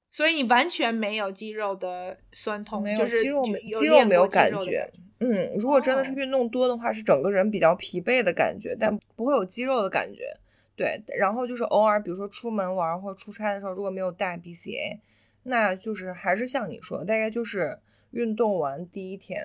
[0.09, 4.89] 所以你完全没有肌肉的酸痛，没有肌肉没肌肉没有感觉。
[5.19, 10.35] 嗯，如果真的是运动多的话，是整个人比较疲惫的感觉，但不会有肌肉的感觉。
[10.75, 14.97] 对，然后就是偶尔，比如说出门玩或者出差的时候，如果没有带 BCA。
[15.43, 17.79] 那就是还是像你说，大概就是
[18.11, 19.41] 运动完第一天，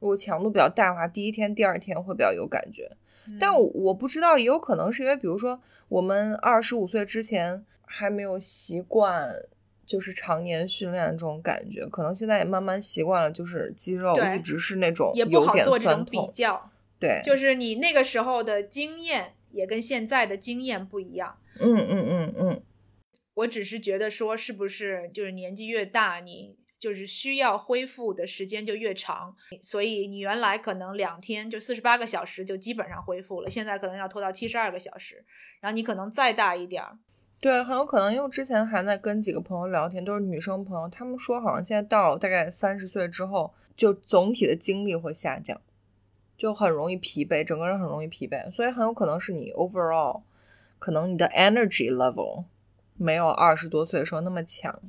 [0.00, 2.90] 如果强度比较大的话，第一天、第二天会比较有感觉。
[3.38, 9.32] 但我我不知道，也有可能是因为，比如说我们二十五岁之前还没有习惯，
[9.86, 16.68] 就是常年训练这种感觉，可能现在也慢慢习惯了，就是肌肉一直是那种也不好做这种比较。
[16.98, 21.36] 对，就是你那个时候的经验也跟现在的经验不一样。
[21.60, 22.62] 嗯嗯嗯嗯。
[23.34, 35.24] 我只是觉得说，是不是就是年纪越大，你就是需要恢复的时间就越长，所以你原来可能两天就四十八个小时就基本上恢复了，现在可能要拖到七十二个小时，
[35.60, 36.98] 然后你可能再大一点儿，
[37.40, 45.60] 对，很有可能，因为之前还在跟几个朋友聊天，都是女生朋友，他们说好像现在到大概三十岁之后，就总体的精力会下降，
[46.36, 50.22] 就很容易疲惫，整个人很容易疲惫，所以很有可能是你 overall
[50.78, 52.44] 可能你的 energy level。
[52.96, 54.80] 没有二十多岁的时候那么强，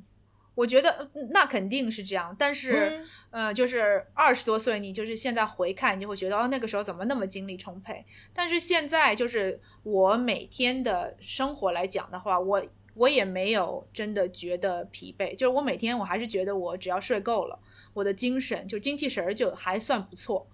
[0.55, 2.35] 我觉得那肯定是这样。
[2.37, 8.05] 但是，呃，就是二十多岁，你就是现在回看，你就会觉得哦，那个时候怎么那么精力充沛？
[8.33, 12.63] 但是现在，就是我每天的生活来讲的话，我
[12.93, 15.35] 我也没有真的觉得疲惫。
[15.35, 17.57] 就是我每天我还是觉得我只要睡够了，
[17.93, 20.45] 我的精神就精气神儿就还算不错。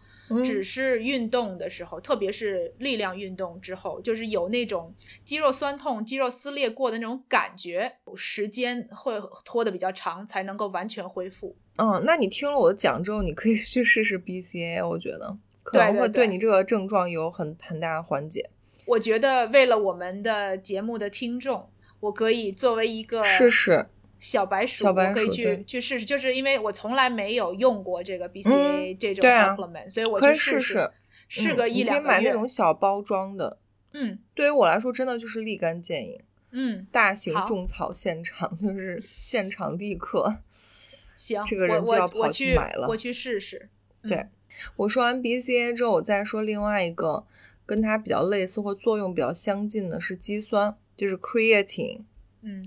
[0.44, 9.14] 只是运动的时候，特别是力量运动之后，就是有那种肌肉酸痛、肌肉撕裂过的那种感觉，时间会
[9.44, 11.56] 拖得比较长，才能够完全恢复。
[11.78, 18.50] 嗯，那你听了我的讲之后，你可以去试试 BCA，我觉得可能会对你这个症状有很很大的缓解。
[18.86, 23.88] 我觉得为了我们的节目的听众，我可以作为一个试试。
[24.20, 30.92] 小白鼠，我可以去去试试，就是因为我从来没有用过这个 BCA 这种 supplement，所以我去试试，
[31.28, 32.16] 试个一两个月。
[32.16, 33.58] 买那种小包装的，
[33.94, 36.20] 嗯，对于我来说真的就是立竿见影，
[36.52, 40.42] 嗯，大型种草现场 就是现场立刻，
[41.16, 43.70] 行，这个人就要跑去买了，我去试试。
[44.04, 44.28] 对，
[44.76, 47.26] 我说完 BCA 之后，我再说另外一个
[47.66, 52.02] 跟它比较类似或作用比较相近的是肌酸，就是 creatine，
[52.42, 52.62] 嗯。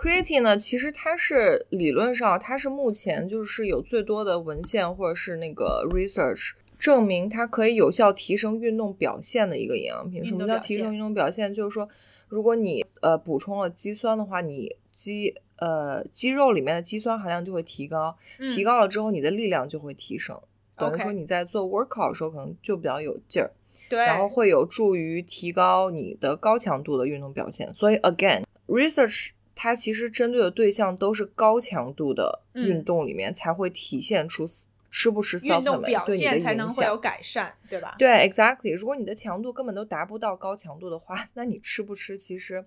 [0.00, 10.24] Creatine 呢，其实它是理论上，它是目前就是有最多的文献或者是那个 research 证明它可以有效提升运动表现的一个营养品。
[10.24, 11.52] 什么叫提升运动表现？
[11.54, 11.86] 就是说，
[12.28, 20.40] 如果你呃补充了肌酸的话，你肌呃肌肉里面的肌酸含量就会提高，提高了之后，你的力量就会提升。
[20.78, 23.52] 等于说你在做 workout 的时候可能就比较有劲儿，
[23.90, 27.74] 对，然后会有助于提高你的高强度的运动表现。
[27.74, 29.32] 所以 again research。
[29.54, 34.46] 它其实针对的对象都是高强度的运动里面才会体现出
[34.90, 37.94] 吃不吃运动表现才能会有改善，对吧？
[37.98, 38.76] 对，exactly。
[38.76, 42.64] 如果你的强度根本都达不到高强度的话，那你吃不吃其实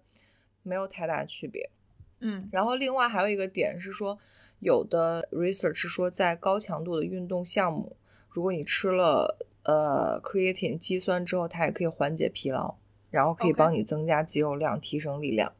[0.62, 1.70] 没有太大区别。
[2.20, 4.18] 嗯，然后另外还有一个点是说，
[4.60, 7.98] 有的 research 是说在高强度的运动项目，
[8.30, 12.76] 如果你吃了呃 creatine 肌酸之后，它也可以缓解疲劳，
[13.10, 15.52] 然后可以帮你增加肌肉量，提升力量。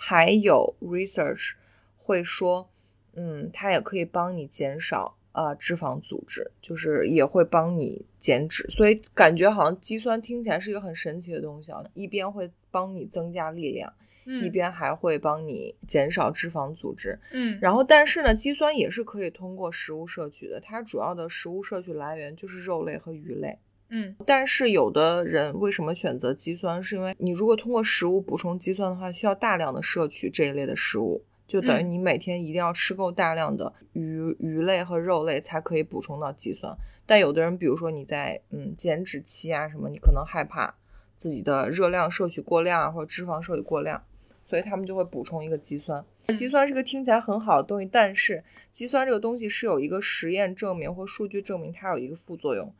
[0.00, 1.54] 还有 research
[1.96, 2.70] 会说，
[3.14, 13.92] 嗯，它也可以帮你减少啊脂肪组织，就是也会帮你减脂，所以感觉好像肌酸听起来是一个很神奇的东西啊，一边会帮你增加力量，
[14.24, 23.58] 一边还会帮你减少脂肪组织，嗯，然后但是呢，肌酸也是可以通过食物摄取的，它主要的食物摄取来源就是肉类和鱼类。
[23.90, 26.82] 嗯，但是有的人为什么选择肌酸？
[26.82, 36.76] 是因为你如果通过食物补充肌酸的话，需要大量的摄取这一类的食物就等于嗯你每天一定要吃够大量的鱼鱼类和肉类才可以补充到肌酸。
[37.06, 40.74] 但有的人，比如说你在嗯减脂期啊什么，你可能害怕
[41.16, 44.02] 自己的热量摄取过量啊，或者脂肪摄取过量，
[44.46, 46.04] 所以他们就会补充一个肌酸。
[46.36, 52.70] 肌酸是个听起来很好的东西，但是肌酸这个东西是有一个实验证明或数据证明它有一个副作用，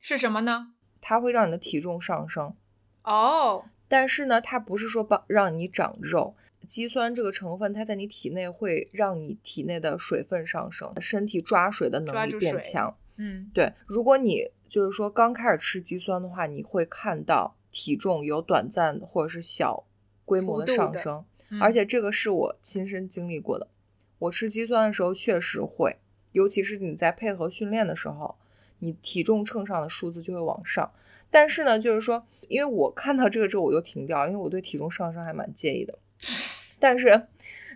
[0.00, 0.72] 是什么呢？
[1.00, 2.54] 它会让你的体重上升。
[3.02, 6.34] 哦，但是呢，它不是说帮让你长肉。
[6.66, 12.96] 肌酸这个成分，它在你体内会让你体内的水分上升，身体抓水的能力变强。
[13.18, 19.84] 嗯对，如果你就是说刚开始吃肌酸的话，你会看到体重有短暂或者是小
[20.24, 23.68] 规模的上升，嗯而且这个是我亲身经历过的。
[24.18, 25.98] 我吃肌酸的时候确实会，
[26.32, 28.36] 尤其是你在配合训练的时候，
[28.80, 30.90] 你体重秤上的数字就会往上。
[31.30, 35.98] 但是呢，就是说，因为我看到这个之后我就停掉了，因为我对体重上升还蛮介意的。
[36.78, 37.26] 但是，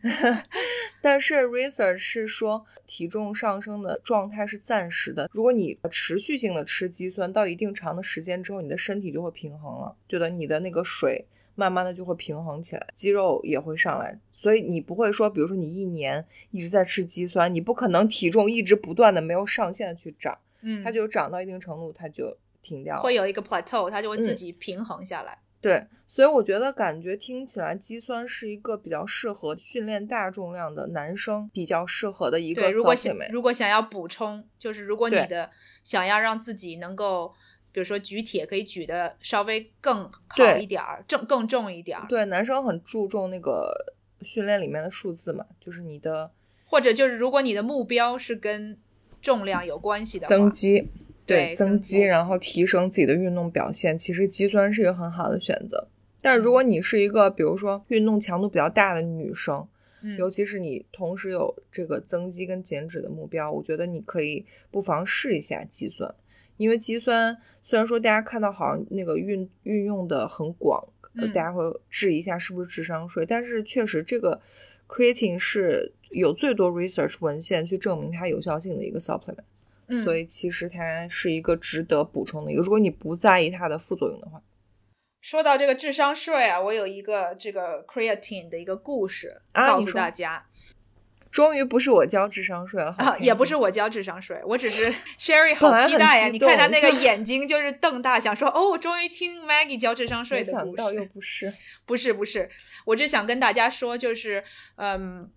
[1.02, 5.28] 但是 research 是说体重上升的状态是暂时的。
[5.32, 14.18] 如果你持续性的吃肌酸到一定长的时间之后，你的身体就会平衡了，觉得你的那个水慢慢的就会平衡起来，肌肉也会上来。
[14.32, 23.02] 所以你不会说，比如说你一年一直在吃肌酸，你不可能体重一直不断的没有上限的去涨，嗯，它就长到一定程度它就停掉了。
[23.02, 25.38] 会有一个 plateau，它就会自嗯己平衡下来。
[25.62, 35.50] 对，所以我觉得感觉听起来肌酸是一个比较适合训练大重量的男生比较适合的一个对，如果想如果想要补充，就是如果你的
[35.84, 37.34] 想要让自己能够，
[37.72, 43.70] 比如说举铁可以举的稍微更好一点儿，重更重一点儿，对，男生很注重那个
[44.22, 46.30] 训练里面的数字嘛，就是你的
[46.64, 48.78] 或者就是如果你的目标是跟
[49.20, 50.88] 重量有关系的，增肌，
[51.26, 55.88] 对增增肌，然后提升自己的运动表现，其实肌酸是一个很好的选择。
[56.22, 59.66] 但如果你是一个，比如说运动强度比较大的女生，
[60.02, 66.14] 嗯，尤其是你同时有这个增肌跟减脂的目标，我觉得你可以不妨试一下肌酸，
[66.56, 70.82] 因为肌酸虽然说大家看到好像那个运运用的很广，
[71.16, 74.40] 大家会质疑一下是不是智商税，但是确实这个
[74.88, 79.44] creatine 是有最多 research 文献去证明它有效性的一个 supplement，、
[79.88, 80.02] 嗯。
[80.04, 84.42] 所以其实它是一个值得补充的一个，如果你不在意它的副作用的话，
[85.20, 90.46] 说到这个智商税啊，我有一个这个 creatine 的一个故事、告诉大家。
[91.30, 101.00] 终于不是我交智商税了，也不是我交智商税，我只是 Sherry 好期待呀、激你看他那个眼睛就是瞪大，想说哦，我终于听 Maggie 交智商税没的故想到又。
[101.04, 101.08] 事。
[101.14, 101.54] 不是，
[101.86, 102.50] 不是不是，
[102.84, 104.42] 我只想跟大家说，就是
[104.74, 105.30] 嗯，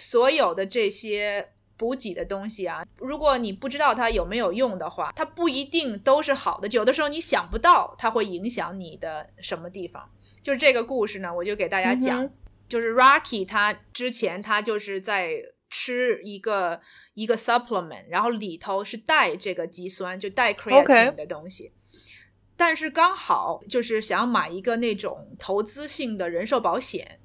[0.00, 10.10] 所有的这些补给的东西啊，如果你不知道它有没有用的话，它不一定都是好的，有的时候你想不到它会影响你的什么地方。
[10.42, 12.32] 就是这个故事呢，我就给大家讲，嗯
[12.68, 16.80] 就是 Rocky 他之前他就是在吃一个
[17.14, 21.72] 一个 supplement，然后里头是带这个肌酸，就带 creatine 的东西。
[22.56, 27.18] 但是刚好就是想要买一个那种投资性的人寿保险，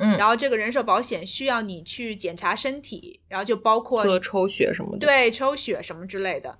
[0.00, 6.58] 嗯，然后这个人寿保险需要你去检查身体，然后就包括做抽血什么的，对抽血什么之类的。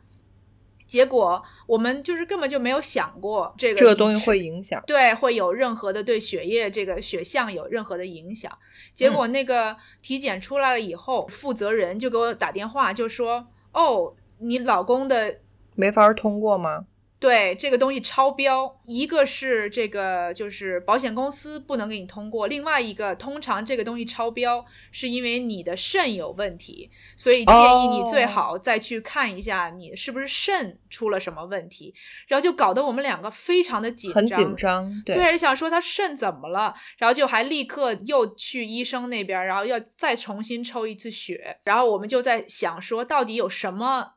[0.87, 4.83] 结果我们就是根本就没有想过这个这个东西会影响。
[4.87, 8.51] 对，会有任何的对血液这个血象有任何的影响。
[8.93, 15.39] 结果那个体检出来了以后，负责人就给我打电话，就说：“哦，你老公的
[15.77, 16.87] 没法通过吗？
[17.21, 31.95] 对这个东西超标，一个是这个就是保险公司不能给你通过，另外一个通常这个东西超标是因为你的肾有问题，所以建议你最好再去看一下你是不是肾出了什么问题，
[32.27, 44.15] 然后就搞得我们两个非常的紧张，很紧张，对，对，想说他肾怎么了，然后就还立刻又去医生那边，然后要再重新抽一次血，然后我们就在想说，到底有什么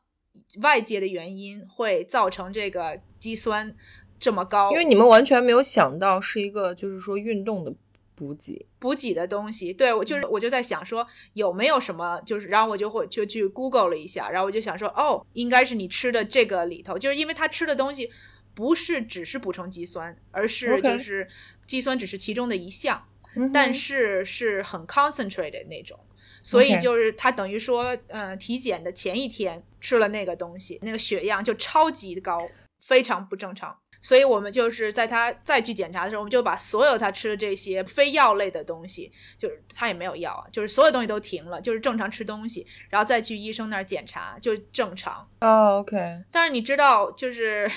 [0.62, 3.76] 外界的原因会造成这个肌酸
[4.20, 4.72] 这么高？
[4.72, 7.74] 因为你们完全没有想到是一个就是说运动的
[8.16, 18.10] 补给，补给的东西，对我就是我就在想说有没有什么，就是然后我就会就去 Google 了一下，然后我就想说哦，应该是你吃的这个里头，就是因为他吃的东西
[18.54, 21.28] 不是只是补充肌酸，而是就是
[21.66, 23.06] 肌酸只是其中的一项。
[23.52, 26.00] 但是是很 concentrated 那种，
[26.44, 32.48] 所以就是他等于说，呃，体检的前一天吃了那个东西，那个血样就超级高，
[32.86, 33.76] 非常不正常。
[34.02, 45.26] 所以我们就是在他再去检查的时候，我们就把所有他吃的这些非药类的东西，就是他也没有药啊，就是所有东西都停了，就是正常吃东西，然后再去医生那儿检查，就正常。
[45.40, 45.96] 哦，OK，
[46.30, 47.72] 但是你知道，就是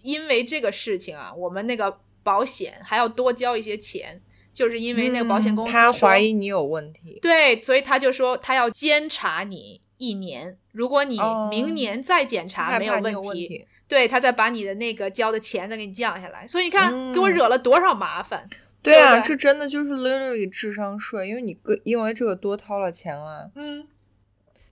[0.00, 4.22] 因为这个事情啊，我们那个保险还要多交一些钱，
[4.52, 7.18] 就是因为那个保险公司、嗯他怀疑你有问题。
[7.22, 13.66] 对，所以他就说他要监察你一年，如果你哦明年再检查没有问题。
[13.88, 16.46] 对他再把你的那个交的钱再给你降下来。
[16.46, 18.46] 所以你看，嗯给我惹了多少麻烦。
[18.82, 23.50] 对啊，对对这真的就是 literally 智商税，因为你个因为这个多掏了钱了。
[23.54, 23.86] 嗯，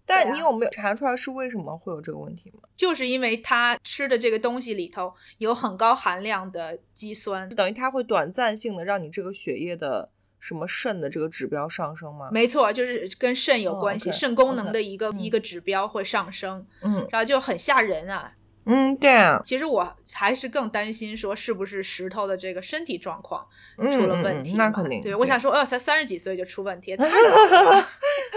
[0.06, 2.60] 但你有没有查出来是为什么会有这个问题吗？
[2.76, 7.48] 就是因为他吃的这个东西里头有很高含量的肌酸。
[7.50, 12.28] 等于它会短暂性的让你这个血液的什么肾的这个指标上升吗？
[12.30, 18.32] 没错，就是跟肾有哦关系肾功能的一个、嗯一个指标会上升，嗯然后就很吓人啊。
[18.68, 23.46] 嗯，对啊，其实我还是更担心说是不是石头的这个身体状况
[23.78, 25.02] 嗯出了嗯问题那肯定。
[25.02, 27.88] 对，我想说，哦，才三十几岁就出问题， 太早了吧。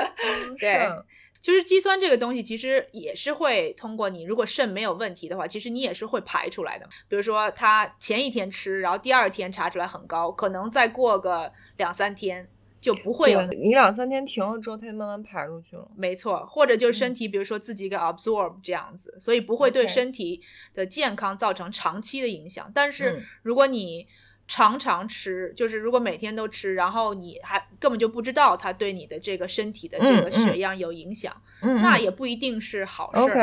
[0.60, 1.04] 对是
[1.42, 6.88] 就是肌酸这个东西，其实也是会通过你，如果肾没有问题的话，其实你也是会排出来的。
[7.08, 12.50] 比如说他前一天吃，然后第二天查出来很高，可能再过个两三天
[12.82, 15.88] 就不会有你两三天停了之后，它就慢慢排出去了。
[15.96, 20.42] 没错，或者就是身体，比如说自己给 absorb 这样子，所以不会对身体
[20.74, 22.72] 的健康造成长期的影响。
[22.74, 24.08] 但是嗯如果你
[24.50, 31.82] 常常吃，就是如果每天都吃，然后你还根本就不知道它对你的这个身体的这个血样有影响，嗯，嗯。
[31.82, 33.40] 那也不一定是好事 OK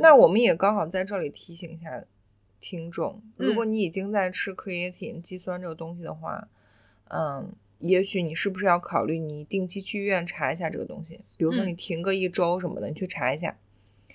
[0.00, 2.02] 那我们也刚好在这里提醒一下
[2.58, 6.48] 听众，嗯如果你已经在吃 creatine 肌酸这个东西的话，
[7.10, 11.20] 嗯，也许你是不是要考虑你定期去医院查一下这个东西？
[11.36, 11.68] 比如说嗯。
[11.68, 13.58] 你停个一周什么的，你去查一下，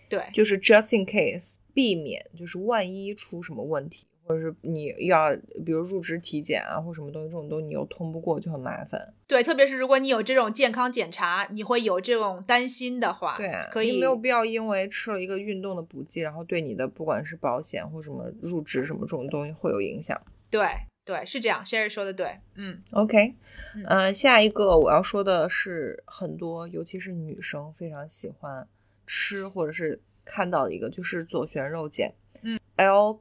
[0.10, 9.12] 对，就是 just in case，避免就是万一出什么问题，或者是你要比如入职体检啊或什么东西这种东西你又通不过就很麻烦。
[9.26, 20.16] 对，特别是如果你有这种健康检查，你会有这种担心的话，对啊，可以没有必要因为吃了一个运动的补剂，然后对你的不管是保险或什么入职什么这种东西会有影响。
[20.52, 20.64] 对
[21.04, 23.34] 对是这样，Sherry 说的对，嗯 OK，
[23.76, 28.68] 嗯呃，下一个我要说的是很多，尤其是女生非常喜欢
[29.08, 32.14] 吃或者是看到的一个，就是左旋肉碱，
[32.44, 33.20] 嗯，L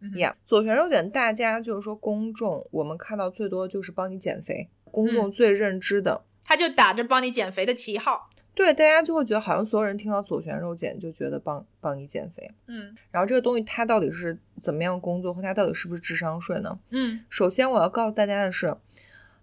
[0.00, 0.10] carnitine。
[0.12, 16.78] ，carnitine，嗯左旋肉碱，大家就是说公众，我们看到最多就是帮你减肥，公众嗯最认知的，他就打着帮你减肥的旗号，对，大家就会觉得好像所有人听到左旋肉碱就觉得帮帮你减肥，嗯然后这个东西它到底是怎么样工作，和它到底是不是智商税呢？
[16.90, 18.76] 嗯首先我要告诉大家的是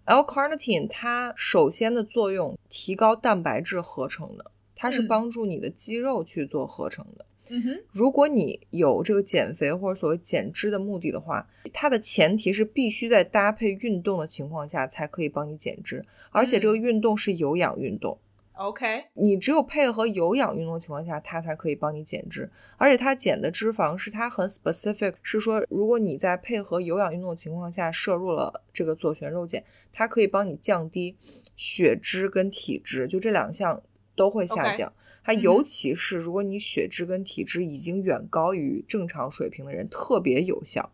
[0.06, 7.24] ，L-carnitine 它首先的作用提高蛋白质合成的，它是嗯帮助你的肌肉去做合成的。
[7.48, 16.82] 嗯哼，如果你有这个减肥或者所谓减脂的目的的话，它的前提是必须在搭配运动的情况下才可以帮你减脂，而且这个嗯。
[16.82, 18.18] 运动是有氧运动。
[18.54, 31.16] OK，你只有配合有氧运动的情况下，它才可以帮你减脂，而且它减的脂肪是它很 specific，是说如果你在配合有氧运动的情况下摄入了这个左旋肉碱，它可以帮你降低
[31.56, 33.82] 血脂跟体脂，就这两项
[34.14, 34.92] 都会下降。
[35.22, 40.92] 它尤其是如果你血脂跟体脂已经远高于正常水平的人，特别有效。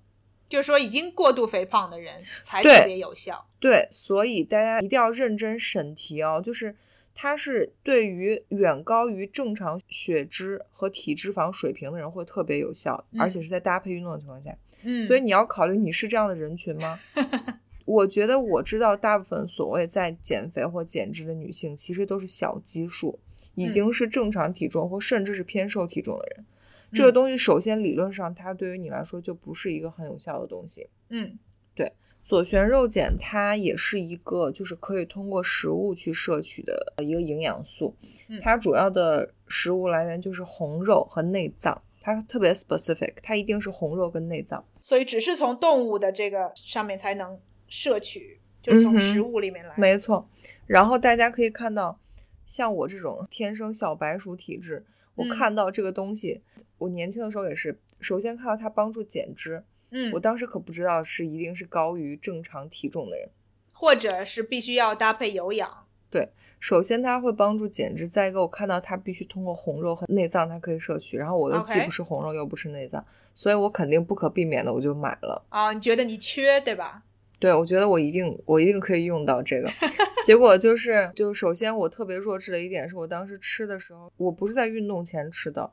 [0.48, 3.46] 就是说已经过度肥胖的人才特别有效。
[3.60, 6.74] 对，所以大家一定要认真审题哦，就是
[7.14, 14.56] 它是对于远高于正常血脂和体脂肪水平的人会特别有效，嗯而且是在搭配运动的情况下。
[14.82, 16.98] 嗯，所以你要考虑你是这样的人群吗？
[17.91, 23.18] 我觉得我知道大部分所谓在减肥或减脂的女性，其实都是小基数，
[23.57, 26.47] 已嗯经是正常体重或甚至是偏瘦体重的人。
[26.93, 30.88] 这个嗯东西首先理论上它对于你来说就不是一个很有效的东西。
[31.09, 31.38] 嗯
[31.74, 37.97] 对左旋肉碱它也是一个就是可以通过食物去摄取的一个营养素
[38.28, 44.64] 嗯，它主要的食物来源就是红肉和内脏，它特别 specific，它一定是红肉跟内脏。
[44.80, 47.38] 所以只是从动物的这个上面才能
[47.70, 49.72] 摄取，就是从食物里面来。
[49.78, 50.28] 没错，
[50.66, 51.98] 然后大家可以看到，
[52.44, 56.42] 像我这种天生小白鼠体质，我嗯看到这个东西，
[56.76, 63.30] 我年轻的时候也是，首先看到它帮助减脂，嗯我，当时可不知道是一定是高于正常体重的人。
[63.72, 65.86] 或者是必须要搭配有氧。
[66.10, 73.02] 对首先它会帮助减脂，再一个我看到它必须通过红肉和内脏它可以摄取，然后我又既不是红肉又不是内脏，
[73.32, 75.42] 所以我肯定不可避免的我就买了。
[75.48, 77.04] 啊，你觉得你缺对吧？
[77.41, 79.68] 对，我觉得我一定我一定可以用到这个。
[80.24, 85.72] 结果就是，就首先我特别弱智的一点是我当时吃的时候，我不是在运动前吃的，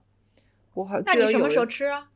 [0.73, 2.09] 我还那你什么时候吃啊？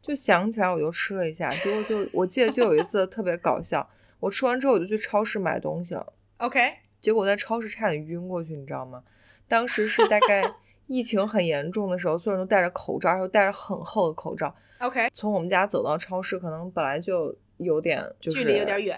[0.00, 3.86] 就想起来我就吃了一下，结果就我记得就有一次特别搞笑，
[4.20, 9.02] 我吃完之后我就去超市买东西了，OK，结果我在超市差点晕过去，你知道吗？
[9.46, 10.42] 当时是大概
[10.86, 14.54] 疫情很严重的时候，所有人都戴着口罩，然后戴着很厚的口罩。
[14.78, 18.96] OK，从我们家走到超市，可能本来就有点就是距离有点远。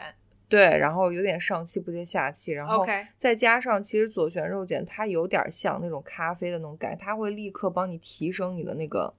[0.49, 2.87] 对，然后有点上气不接下气，然后
[3.19, 9.13] 再加上其实左旋肉碱它有点像那种咖啡的那种感觉，它会立刻帮你提升你的那个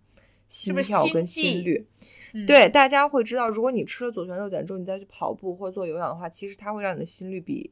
[0.47, 1.87] 心跳跟心悸率。
[2.33, 7.71] 嗯，对，大家会知道，如果你吃了左旋肉碱之后，你再去跑步或者做有氧的话，其实它会让你的心率比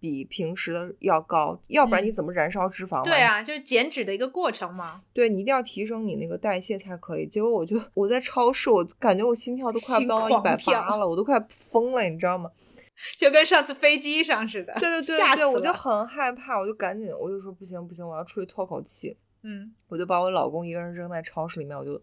[0.00, 3.02] 比平时的要高，要不然你嗯怎么燃烧脂肪嘛？
[3.02, 5.00] 对啊，就是减脂的一个过程嘛。
[5.12, 7.26] 对你一定要提升你那个代谢才可以。
[7.26, 12.50] 结果我就我在超市，我感觉我心跳都快心飙到一百八了，我都快疯了，你知道吗？
[13.16, 15.46] 就跟上次飞机上似的，对对 对对。
[15.46, 19.16] 我就很害怕，我就赶紧我就说不行不行，我要出去透口气。
[19.42, 22.00] 嗯，我就把我老公一个人扔在超市里面，我就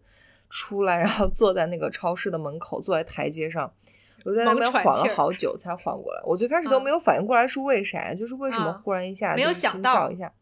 [0.48, 3.70] 出来，然后坐在那个超市的门口，坐在台阶上，
[4.26, 6.20] 我在那边缓了好久才缓过来。
[6.24, 10.32] 我最开始都嗯没有反应过来是为啥，就是为什么嗯忽然一下没有想到跳一下。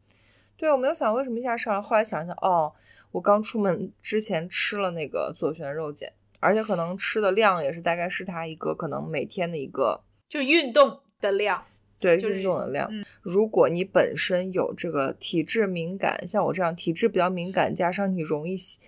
[0.56, 2.72] 对，我没有想为什么一下上来，后来想想，哦，
[3.12, 6.10] 我刚出门之前吃了那个左旋肉碱，
[6.40, 11.62] 而且可能吃的量也是大概是它一个可能每天的一个就是运动的量。
[12.00, 12.88] 对就是运动的量。
[12.90, 18.78] 嗯如果你本身有这个体质敏感，像我这样体质比较敏感，加上你容易吸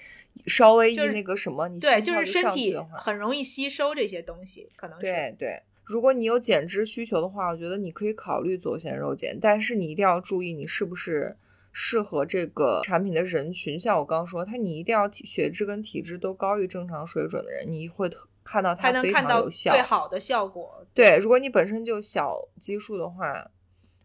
[0.46, 5.06] 稍微那个什么，你对，就是身体很容易吸收这些东西，可能是。
[5.06, 5.62] 对对。
[5.84, 11.36] 如果你有减脂需求的话，我觉得你可以考虑左旋肉碱，但是你一定要注意你是不是
[11.72, 13.78] 适合这个产品的人群。
[13.78, 19.70] 像我刚刚说，它你一定要体血脂跟体质都高于正常水准的人，你会特看到它非才能看到常有效。
[19.70, 20.84] 最好的效果。
[20.92, 23.48] 对，如果你本身就小基数的话，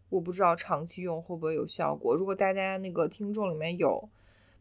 [0.08, 2.14] 我不知道长期用会不会有效果。
[2.14, 4.08] 如果大家那个听众里面有，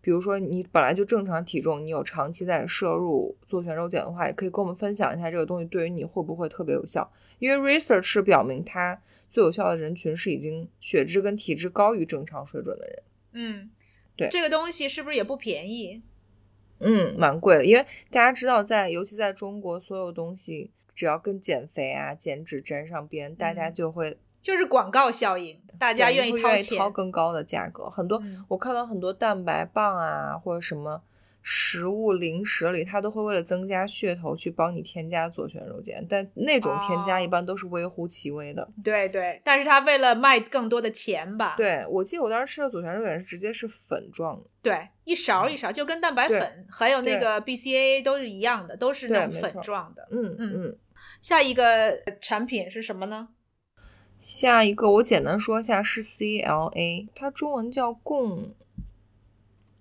[0.01, 7.09] 比如说你本来就正常体重，你有长期在摄入做全肉减的话，也可以跟我们分享一下这个东西对于你会不会特别有效。
[7.39, 8.99] 因为 research 是表明它
[9.29, 13.03] 最有效的人群是已经血脂跟体质高于正常水准的人。
[13.33, 13.69] 嗯，
[14.15, 16.01] 对这个东西是不是也不便宜？
[16.79, 26.89] 嗯，蛮贵的，因为大家知道在，尤其在中国，所有东西只要跟减肥啊、减脂沾上边，大家嗯就会就是广告效应，大家愿意掏你会愿意掏。
[26.89, 27.89] 更高的价格。
[27.89, 31.01] 很多、嗯我看到很多蛋白棒啊，或者什么
[31.43, 38.67] 食物零食里，它都会为了增加噱头去帮你添加左旋肉碱，但那种添加哦一般都是微乎其微的。
[38.83, 50.07] 对对，但是他为了卖更多的钱吧，对我记得我当时吃的左旋肉碱是直接是粉状的，对，一勺一勺，就跟蛋白粉还有那个 BCAA 都是一样的，都是那种粉状的。
[50.11, 50.77] 嗯嗯嗯。
[51.21, 53.29] 下一个产品是什么呢？
[54.21, 58.53] 下一个我简单说一下是 CLA，它中文叫共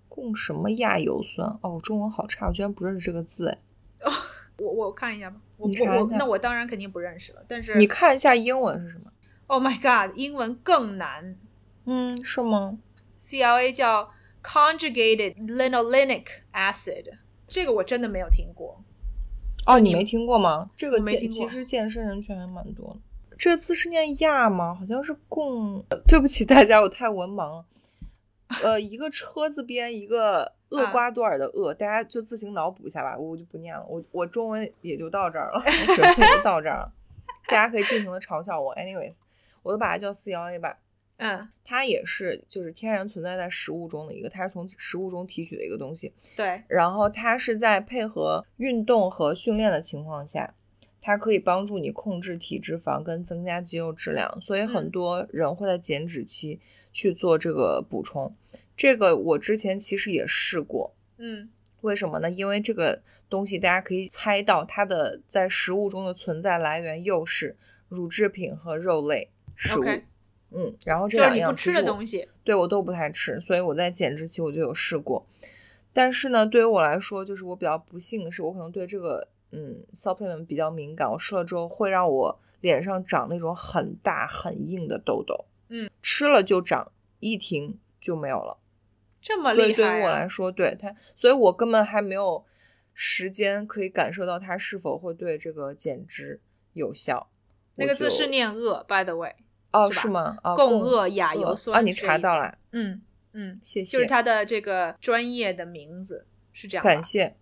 [0.08, 3.58] 共什么亚油酸哦，中文好差，我居然不认识这个字哎。
[4.02, 4.10] 哦
[4.56, 9.12] 我我看一下吧，我我我那我当然肯定不认识了，但是你看一下英文是什么
[9.46, 11.36] ？Oh my God，英文更难
[11.84, 12.78] 嗯，是吗
[13.20, 14.10] ？，CLA 叫
[14.42, 16.24] conjugated linolenic
[16.54, 17.12] acid，
[17.46, 18.82] 这个我真的没有听过。
[19.66, 20.70] 哦，你你没听过吗？
[20.76, 23.00] 这个健其我没听过实健身人群还蛮多的。
[23.40, 24.74] 这次是念亚吗？
[24.74, 25.82] 好像是共。
[26.06, 27.64] 对不起大家，我太文盲了。
[28.62, 33.82] 呃，一个车字边，一个厄啊瓜多尔的厄，大家就自行脑补一下吧，我就不念了。
[33.88, 36.92] 我我中文也就到这儿了， 我水平就到这儿了。
[37.48, 38.74] 大家可以尽情的嘲笑我。
[38.74, 39.14] Anyways，
[39.62, 40.76] 我都把它叫四幺 A 吧。
[41.16, 46.12] 嗯，它也是就是天然存在在食物中的一个，它是从食物中提取的一个东西。
[46.36, 50.52] 对，然后它是在配合运动和训练的情况下，
[51.00, 56.60] 它可以帮助你控制体脂肪跟增加肌肉质量，所以很嗯多人会在减脂期
[56.92, 58.34] 去做这个补充。
[58.76, 61.50] 这个我之前其实也试过，嗯
[61.82, 62.30] 为什么呢？
[62.30, 67.56] 因为这个东西大家可以猜到它的在食物中的存在来源又是
[67.88, 69.84] 乳制品和肉类食物。
[70.52, 72.28] 嗯，然后这就是两样你不吃的东西。
[72.42, 75.24] 对我都不太吃，所以我在减脂期我就有试过。
[75.92, 85.44] 但是呢，对于我来说，就是我比较不幸的是，我可能对这个嗯 supplement 比较敏感，我吃了之后会让我脸上长那种很大很硬的痘痘。
[85.68, 86.90] 嗯，吃了就长，
[87.20, 88.56] 一停就没有了。
[89.22, 92.44] 这么所以对厉害、啊于我来说，对它，所以我根本还没有
[92.94, 96.40] 时间可以感受到它是否会对这个减脂
[96.72, 97.28] 有效。
[97.76, 99.34] 那个字是念恶，by the way，
[99.72, 100.38] 哦，是是吗？
[100.42, 103.00] 啊，共恶亚油酸啊，你查到了，嗯
[103.32, 106.82] 嗯，谢谢，就是它的这个专业的名字是这样。
[106.84, 107.36] 感谢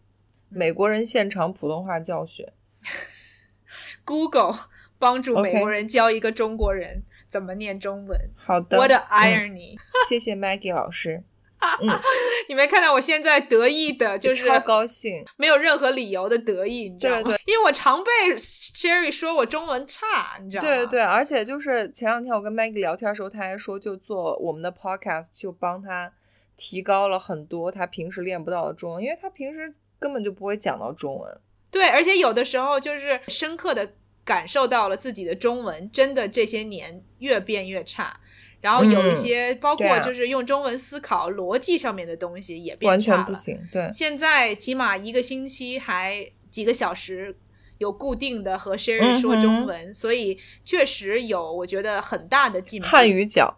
[0.49, 2.53] 美国人现场普通话教学。
[4.05, 4.57] Google
[4.99, 8.19] 帮助美国人教一个中国人怎么念中文。
[8.37, 9.77] 好的，What irony！
[10.09, 11.23] 谢谢 Maggie 老师，
[12.49, 15.25] 你没看到我现在得意的，就是超高兴。
[15.37, 17.23] 没有任何理由的得意，你知道吗？
[17.23, 20.69] 对对因为我常被 Sherry 说我中文差，你知道吗？
[20.69, 26.11] 对对，而且就是前两天我跟 Maggie 聊天的时候，他还说就做我们的 podcast 就帮他
[26.57, 31.41] 提高了很多他平时练不到的中文，因为他平时根本就不会讲到中文。
[31.71, 33.93] 对，而且有的时候就是深刻的
[34.25, 38.21] 感受到了自己的中文真的这些年越变越差。
[38.61, 43.19] 然后有一些包括就是用中文思考逻辑上面的东西也变完差了。
[43.19, 43.61] 全不行。
[43.71, 47.37] 对，现在起码一个星期还几个小时
[47.79, 52.89] 有固定的和 Sherry 说中文，所以确实有我觉得很大的进步。
[52.89, 53.57] 汉语角，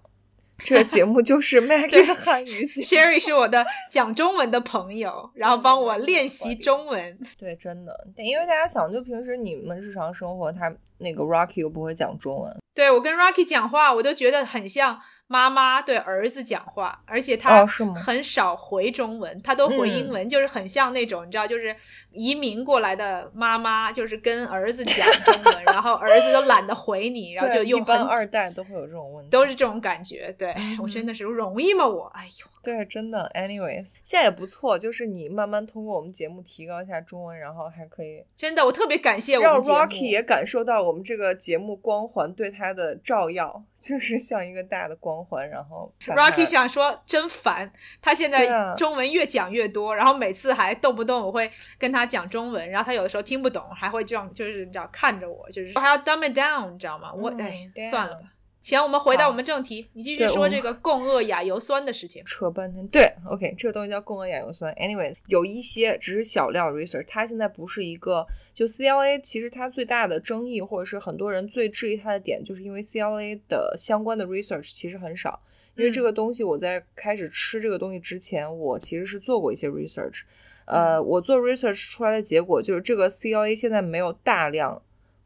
[0.65, 2.83] 这个节目就是 Maggie 的汉语角。
[2.83, 7.19] Sherry 是我的讲中文的朋友，然后帮我练习中文。
[7.39, 15.01] 对，真的，因为大家想，就平时你们日常生活，他那个 Rocky 又不会讲中文，对我跟 Rocky 讲话，我都觉得很像
[15.33, 17.65] 妈妈对儿子讲话，而且他
[17.95, 21.75] 很少回中文，他都回英文，就是很像那种你知道，就是
[22.11, 29.31] 移民过来的妈妈，就是跟儿子讲中文， 然后儿子都懒得回你，然后就一般二代都会有这种问题。
[29.31, 30.35] 都是这种感觉。
[30.37, 31.87] 对、嗯我真的是容易吗？
[31.87, 33.31] 我哎呦，对，真的。
[33.33, 47.73] Anyways，现在也不错，就是你慢慢通过我们节目提高一下中文，然后还可以真的，我特别感谢我 Rocky 也感受到我们这个节目光环对他的照耀，就是像一个大的光环，然后 Rocky 想说真烦，
[48.03, 57.13] 他现在中文越讲越多，然后每次还动不动我会跟他讲中文，然后他有的时候听不懂，还会这样就是你知道看着我，就是还要 dumb it down，你知道吗？
[57.13, 58.21] 我嗯哎算了吧。
[58.63, 62.23] 行，我们回到我们正题，你继续说这个共轭亚油酸的事情。
[62.27, 62.87] 扯半天。
[62.89, 64.73] 对，OK，这个东西叫共轭亚油酸。
[64.75, 75.41] Anyway，有一些只是小量 research，它现在不是一个就 CLA，其实它最大的争议或者是很多人最质疑它的点，就是因为 CLA 的相关的 research 其实很少。
[75.77, 80.23] 因为这嗯个东西，我在开始吃这个东西之前，我其实是做过一些 research。
[80.67, 84.83] 呃，我做 research 出来的结果就是，这个 CLA 现在没有大量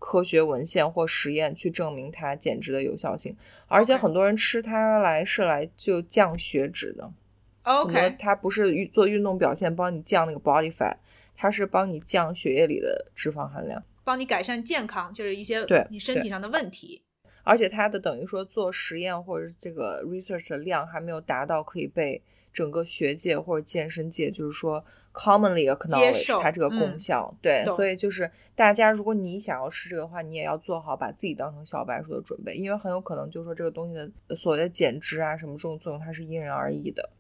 [0.07, 3.35] 科学文献或实验去证明它减脂的有效性，
[3.69, 7.11] 而且很多人吃它来是来就降血脂的。
[7.63, 10.97] OK，它不是做运动表现帮你降那个 body fat，
[11.35, 17.01] 它是帮你降血液里的脂肪含量，帮你改善健康，就是一些对你身体上的问题。
[17.43, 22.21] 而且它的等于说做实验或者这个 research 的量还没有达到可以被
[22.55, 24.83] 整个学界或者健身界就是说
[25.13, 27.37] commonly 接受 acknowledge 它这个功嗯效。
[27.43, 33.95] 对，所以就是大家如果你想要吃这个的话，你也要做好把自己当成小白鼠的准备，因为很有可能就是说这个东西
[34.29, 37.11] 的所谓的减脂啊什么这种作用，它是因人而异的。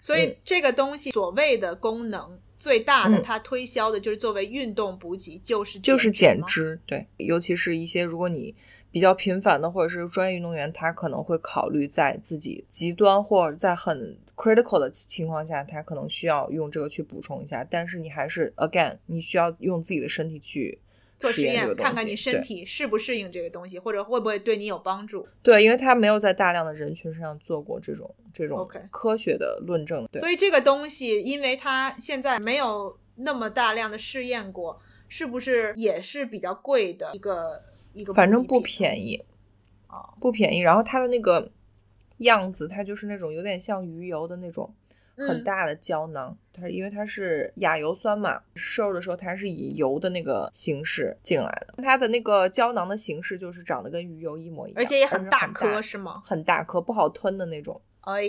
[0.00, 6.10] 所以这个东西所谓的功能最大的，嗯它推销的就是作为运动补给，就是就是。
[6.12, 8.54] 减脂，对，尤其是一些如果你
[8.90, 17.66] 比较频繁的或者是专业运动员，他可能会考虑在自己极端或者在很 critical 的情况下，他可能需要用这个去补充一下。
[17.68, 20.78] 但是你还是 again，你需要用自己的身体去
[21.18, 25.26] 做实验看看你身体适不适应这个东西，或者会不会对你有帮助。
[25.42, 30.06] 对，因为他没有在大量的人群身上做过这种这种科学的论证。
[30.12, 37.62] 对，所以这个东西，因为它现在没有那么大量的试验过，是不是也是比较贵的一个
[37.96, 38.12] 一个？
[38.12, 39.24] 反正不便宜，
[39.86, 40.60] 啊，不便宜。
[40.60, 41.50] 然后它的那个
[42.18, 44.72] 样子，它就是那种有点像鱼油的那种
[45.16, 46.36] 很嗯大的胶囊。
[46.52, 51.82] 它因为它是亚油酸嘛，摄入的时候它是以油的那个形式进来的。
[51.82, 56.22] 它的那个胶囊的形式就是长得跟鱼油一模一样，而且也很大颗，是吗？
[56.24, 57.80] 很大颗，不好吞的那种。
[58.00, 58.22] 哎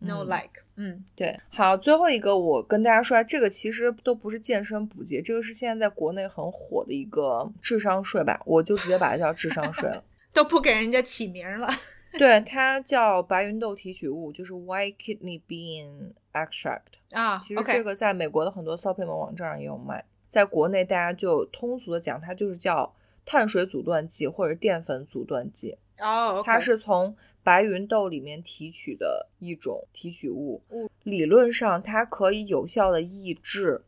[0.00, 10.02] ，no 嗯 like，嗯，对，好，最后一个我跟大家说，这个其实都不是健身补剂，这个是现在在国内很火的一个智商税吧，我就直接把它叫智商税了。
[10.32, 11.68] 都不给人家起名了。
[12.18, 16.80] 对，它叫白云豆提取物，就是 White Kidney Bean Extract。
[17.12, 22.94] 啊其实这个在美国的很多 supplement 网站上也有卖，在国内大家就通俗的讲，它就是叫
[23.24, 25.76] 碳水阻断剂或者淀粉阻断剂。
[26.00, 27.16] 哦它是从
[27.48, 33.80] 白云豆里面提取的一种提取物物，理论上它可以有效的抑制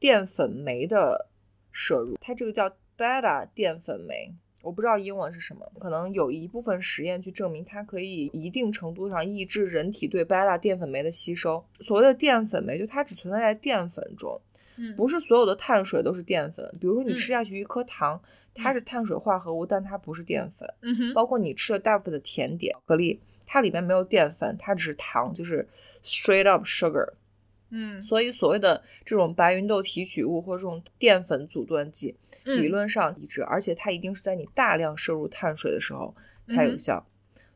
[0.00, 1.28] 淀粉酶的
[1.70, 2.18] 摄入。
[2.20, 2.68] 它这个叫
[2.98, 11.64] beta 淀粉酶，我不知道英文是什么，可能有一部分实验去证明它可以一定程度上抑制人体对 beta 淀粉酶的吸收。
[11.78, 14.40] 所谓的淀粉酶，就它只存在在淀粉中，
[14.82, 16.66] 嗯不是所有的碳水都是淀粉。
[16.80, 18.18] 比如说你嗯吃下去一颗糖，
[18.54, 20.66] 它是碳水化合物，但它不是淀粉。
[20.80, 25.68] 嗯哼，包括你吃的大部分的甜点、巧克力，它里面没有淀粉，它只是糖，就是
[26.02, 27.12] straight up sugar。
[27.72, 36.14] 嗯所以所谓的这种白芸豆提取物或者这种淀粉阻断剂，理嗯论上抑制，而且它一定是在你大量摄入碳水的时候
[36.46, 37.06] 才有效。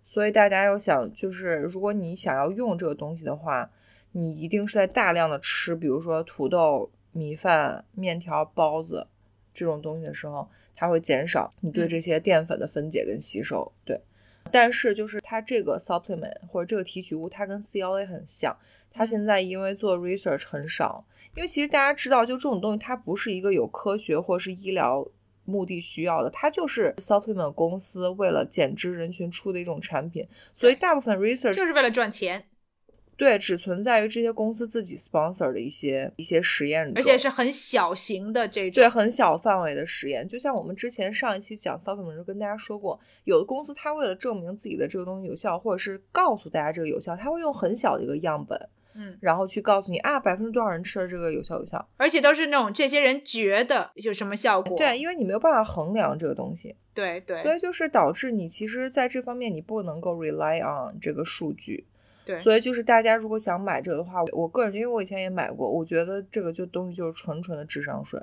[0.06, 3.68] 所以大家要想，就是如果你想要用这个东西的话，
[4.12, 9.06] 你一定是在大量的吃，比如说土豆、米饭、面条、包子
[9.54, 10.46] 这种东西的时候，
[10.76, 13.72] 它会减少你对嗯这些淀粉的分解跟吸收。
[13.86, 13.98] 对，
[14.50, 18.54] 但是就是它这个 supplement 或者这个提取物，它跟 CLA 很像。
[18.92, 21.04] 它现在因为做 research 很少，
[21.34, 25.04] 因为其实大家知道，就这种东西它不是一个有科学或是医疗
[25.44, 32.44] 目的需要的，它就是 supplement 公司为了减脂人群出的一种产品，所以大部分 research 就是为了赚钱，
[33.16, 38.74] 对只存在于这些公司自己 sponsor 的一些一些实验中，而且是很小型的这种。
[38.74, 40.26] 对很小范围的实验。
[40.26, 51.88] 就像我们之前上一期讲 supplement 时候跟大家说过，有的公司它为了证明自己的这个东西有效，或者是告诉大家这个有效，它会用很小的一个样本，嗯，然后去告诉你啊，百分之多少人吃了这个有效有效。
[51.96, 54.76] 而且都是那种这些人觉得有什么效果。
[54.76, 56.74] 对，因为你没有办法衡量这个东西。
[56.94, 61.84] 对对所以就是导致你其实在这方面你不能够 rely on 这个数据，
[62.24, 68.20] 对，所以就是大家如果想买这个的话，我个人因为我以前也买过，我觉得这个就东西就是纯纯的智商税。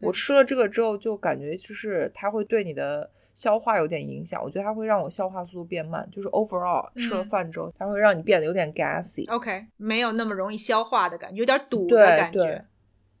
[0.00, 9.28] 我嗯吃了这个之后就感觉就是它会对你的消化有点影响，我觉得它会让我消化速度变慢，就是 overall 吃了嗯饭之后，它会让你变得有点 gassy。
[9.30, 12.64] OK 没有那么容易消化的感觉，有点堵的感觉。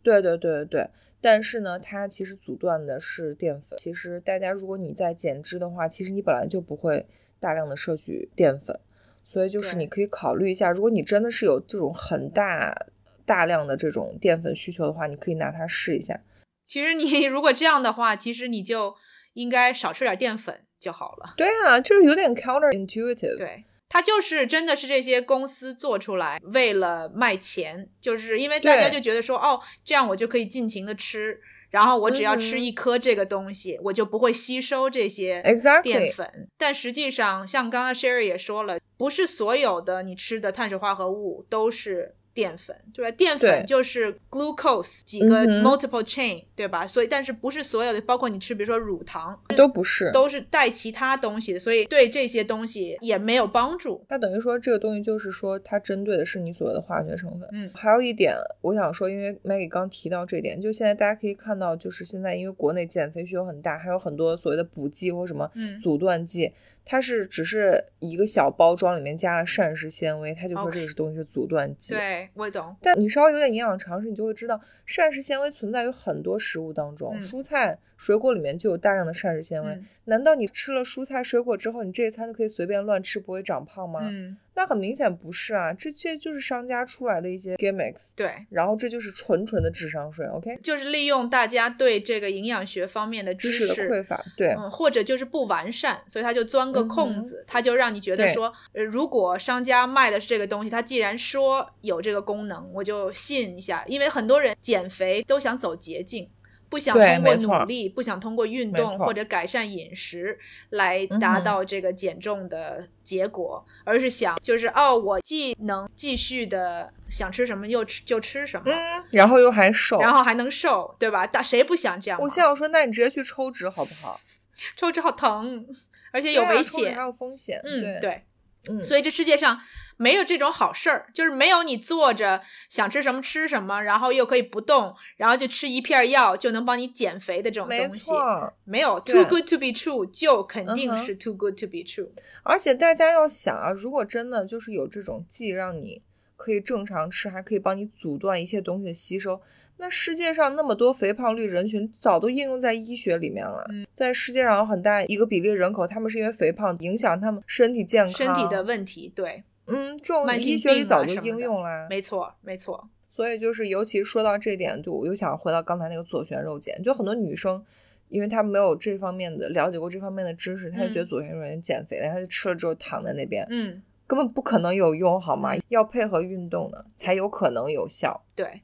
[0.02, 3.78] 对对对对对，但是呢，它其实阻断的是淀粉。
[3.78, 7.06] 其实大家如果你在减脂的话，其实你本来就不会
[7.40, 8.78] 大量的摄取淀粉，
[9.24, 12.86] 所以就是你可以考虑一下，如果你真的是有这种很大
[13.26, 16.20] 大量的这种淀粉需求的话，你可以拿它试一下。
[16.66, 18.94] 其实你如果这样的话，其实你就
[19.32, 21.34] 应该少吃点淀粉就好了。
[21.36, 23.36] 对啊，就是有点 counterintuitive。
[23.36, 31.40] 对，它就是真的是这些公司做出来，为了卖钱，就是因为大家就觉得说，哦，这样我就可以尽情的吃，
[31.74, 35.42] 然后我只要吃一颗这个东西，我就不会吸收这些
[35.82, 36.48] 淀粉。
[36.56, 42.14] 但实际上，像刚刚 Sherry 也说了，不是所有的你吃的碳水化合物都是。
[42.34, 43.10] 淀粉对吧？
[43.12, 46.84] 淀粉就是 glucose 几个 multiple chain，、对吧？
[46.86, 54.04] 所以，但是不是所有的，包括你吃，比如说乳糖，都不是，都是带其他东西的，所以对这些东西也没有帮助。
[54.08, 57.48] 那等于说这个东西就是说它针对的是你所谓的化学成分。
[57.52, 66.52] 嗯还有一点我想说，因为 Maggie 刚提到这点，就现在大家可以看到，就是现在因为国内减肥需求很大，还有很多所谓的补剂或什么嗯阻断剂，
[66.84, 71.94] 它是只是一个小包装里面加了膳食纤维，它就说这个是东西是阻断剂。
[71.94, 72.76] 对，我懂。
[72.82, 79.72] 但你稍微有点营养常识，你就会知道膳食纤维存在于很多食物当中，嗯蔬菜、水果里面就有大量的膳食纤维。
[79.72, 84.00] 嗯难道你吃了蔬菜水果之后，你这一餐就可以随便乱吃，不会长胖吗？
[84.02, 90.58] 嗯，那很明显不是啊，这这就是商家出来的一些 gimmicks，对，然后这就是纯纯的智商税，OK？
[90.62, 106.28] 就是利用大家对这个营养学方面的知知识的匮乏，对，嗯，或者就是不完善，所以他就钻个空子，他就让你觉得说，呃，如果商家卖的是这个东西，他既然说有这个功能，我就信一下，因为很多人减肥都想走捷径。
[106.74, 110.36] 不想通过努力，不想通过运动或者改善饮食
[110.70, 121.24] 来达到这个减重的结果，而是想就是哦，我既能继续的想吃什么又吃就吃什么，嗯，然后又还瘦，然后还能瘦，对吧？
[121.24, 122.18] 大谁不想这样？
[122.20, 124.18] 我现在说，那你直接去抽脂好不好？
[124.74, 125.64] 抽脂好疼，
[126.10, 127.02] 而且有危险还。
[127.02, 128.22] 有风险，嗯，对，对，
[128.70, 129.60] 嗯，所以这世界上
[129.96, 138.10] 没有这种好事儿，就是没有你坐着想吃什么吃什么，然后又可以不动，然后就吃一片药就能帮你减肥的这种东西。
[138.10, 138.52] 错。
[138.64, 142.08] 没有 too good to be true，就肯定是 too good to be true。
[142.42, 146.02] 而且大家要想啊，如果真的就是有这种既让你
[146.36, 149.40] 可以正常吃，还可以帮你阻断一切东西的吸收，
[149.76, 153.66] 那世界上那么多肥胖率人群早都应用在医学里面了。
[153.70, 161.86] 嗯在世界上有很大一个比例人口，他们是因为肥胖影响他们身体健康、身体的问题，对，嗯，这种医学里早就应用啦。
[161.88, 162.88] 没错，没错。
[163.12, 167.64] 所以就是，尤其说到这点，就我又想回到刚才那个左旋肉碱，就很多女生，
[168.08, 175.52] 因为她没有这方面的了解过这方面的知识，她就觉得嗯左旋肉碱减肥了，她就吃了之后躺在那边，嗯，根本不可能有用，好吗？
[175.68, 178.24] 要配合运动的才有可能有效。
[178.34, 178.62] 对，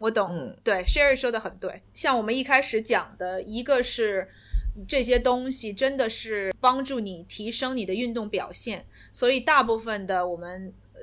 [0.00, 0.30] 我懂。
[0.32, 1.82] 嗯对，Sherry 说的很对。
[1.92, 4.28] 像我们一开始讲的，一个是
[4.88, 11.00] 这些东西真的是帮助你提升你的运动表现，所以大部分的我们呃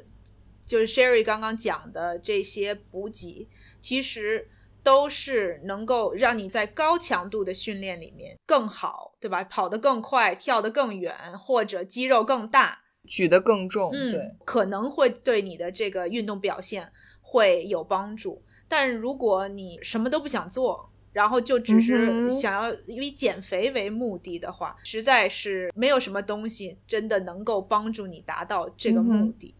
[0.65, 3.47] 就是 Sherry 刚刚讲的这些补给，
[3.79, 4.49] 其实
[4.81, 9.43] 都是能够让你在高强度的训练里面更好，对吧？
[9.43, 16.91] 跑得更快，跳得更远，或者肌肉更大，举得更重，嗯，对，可能会对你的这个运动表现
[17.21, 18.41] 会有帮助。
[18.67, 29.55] 但如果你什么都不想做，然后就只是想要以减肥为目的的话，实在是没有什么东西真的能够帮助你达到这个目的。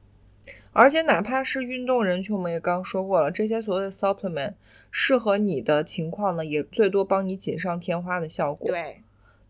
[0.71, 4.53] 而且哪怕是运动人群，我们也刚说过了，这些所谓的 supplement
[4.91, 9.01] 适合你的情况呢，也最多帮你锦上添花的效果，对，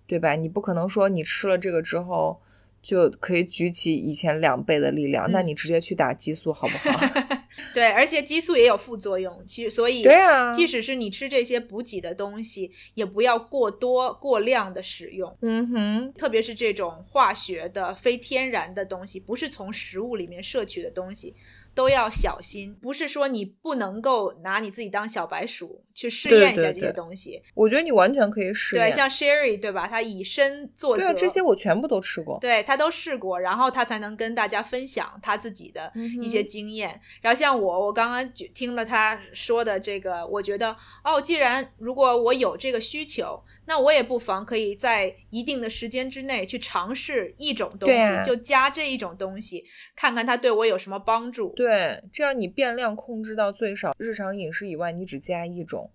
[0.08, 0.36] 对吧？
[0.36, 2.40] 你不可能说你吃了这个之后
[2.82, 7.00] 就可以举起以前两倍的力量，那嗯你直接去打激素好不好？
[7.74, 15.36] 对，而且激素也有副作用，其实所以对啊，即使是你吃这些补给的东西，也不要过多过量的使用。
[15.42, 21.36] 嗯哼，特别是这种化学的、非天然的东西，不是从食物里面摄取的东西。
[21.78, 27.40] 都要小心，不是说你不能够拿你自己当小白鼠去试验一下这些东西。
[27.54, 28.84] 我觉得你完全可以试验。
[28.84, 29.88] 对，像 Sherry 对吧？
[29.88, 31.04] 他以身作则。
[31.04, 32.40] 对啊，这些我全部都吃过。
[32.42, 37.00] 对他都试过，然后他才能跟大家分享他自己的一些经验。
[37.22, 43.44] 然后像我，我刚刚听了他说的这个，我觉得哦，既然如果我有这个需求。
[43.70, 51.50] 那我也不妨可以在一定的时间之内去尝试一种东西，就加这一种东西，看看它对我有什么帮助。
[51.54, 51.67] 对，
[52.12, 55.90] 这样你变量控制到最少，日常饮食以外，你只加一种，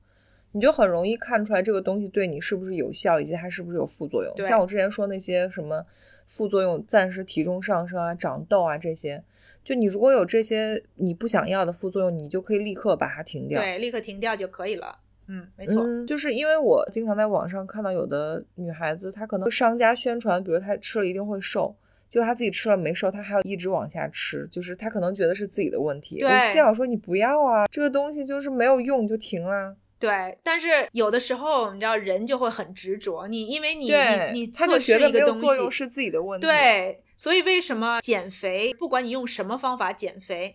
[0.52, 4.34] 你就很容易看出来这个东西对你是不是有效，以及它是不是有副作用。
[4.42, 5.84] 像我之前说那些什么
[6.26, 9.22] 副作用，暂时体重上升啊、长痘啊这些，
[9.64, 13.60] 就你如果有这些你不想要的副作用，你就可以立刻把它停掉。
[13.60, 14.98] 对，立刻停掉就可以了。
[15.28, 21.74] 嗯，没错，就是因为我经常在网上看到有的女孩子，她可能商家宣传，比如她吃了一定会瘦，
[22.12, 26.18] 结果她自己吃了没瘦，他还要一直往下吃，就是他可能觉得是自己的问题。
[26.18, 29.74] 对，我心想说你不要啊，这个东西就是没有用就停了。
[29.98, 36.46] 对，但是有的时候你知道人就会很执着，你因为你你你测试一个东西是自己的问题。
[36.46, 40.54] 对，所以为什么减肥，不管你用什么方法减肥，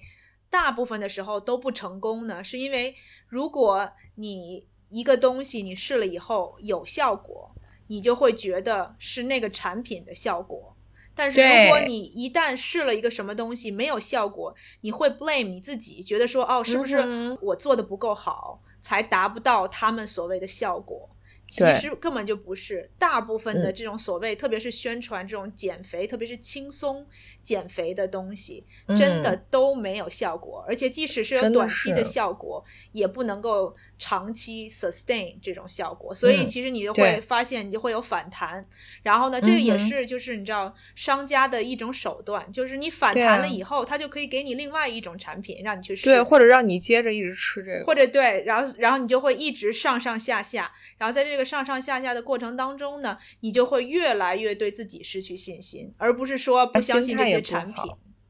[0.51, 2.43] 大部分的时候都不成功呢？
[2.43, 2.93] 是因为
[3.27, 7.55] 如果你一个东西你试了以后有效果，
[7.87, 10.76] 你就会觉得是那个产品的效果。
[11.17, 21.09] 但是如果你一旦试了一个什么东西没有效果，你会 blame 你自己，觉得说哦，是不是我做的不够好，才达不到他们所谓的效果？
[21.49, 27.07] 其实根本就不是，大部分的这种所谓，特别是宣传这种减肥，特别是轻松
[27.41, 28.65] 减肥的东西，
[28.97, 30.61] 真的都没有效果。
[30.67, 32.61] 而且即使是有短期的效果，
[32.91, 36.13] 也不能够长期 sustain 这种效果。
[36.13, 38.67] 所以其实你就会发现，你就会有反弹。
[39.03, 51.37] 然后呢，这个也是就是你知道商家的一种手段，就是你反弹了以后，他就可以给你另外一种产品让你去试，对，或者让你接着一直吃这个，或者对，然后然后你就会一直上上下下，然后在这个。
[51.37, 57.83] 这个上上下下的过程当中呢，你就会越来越对自己失去信心，而不是说不相信这些产品。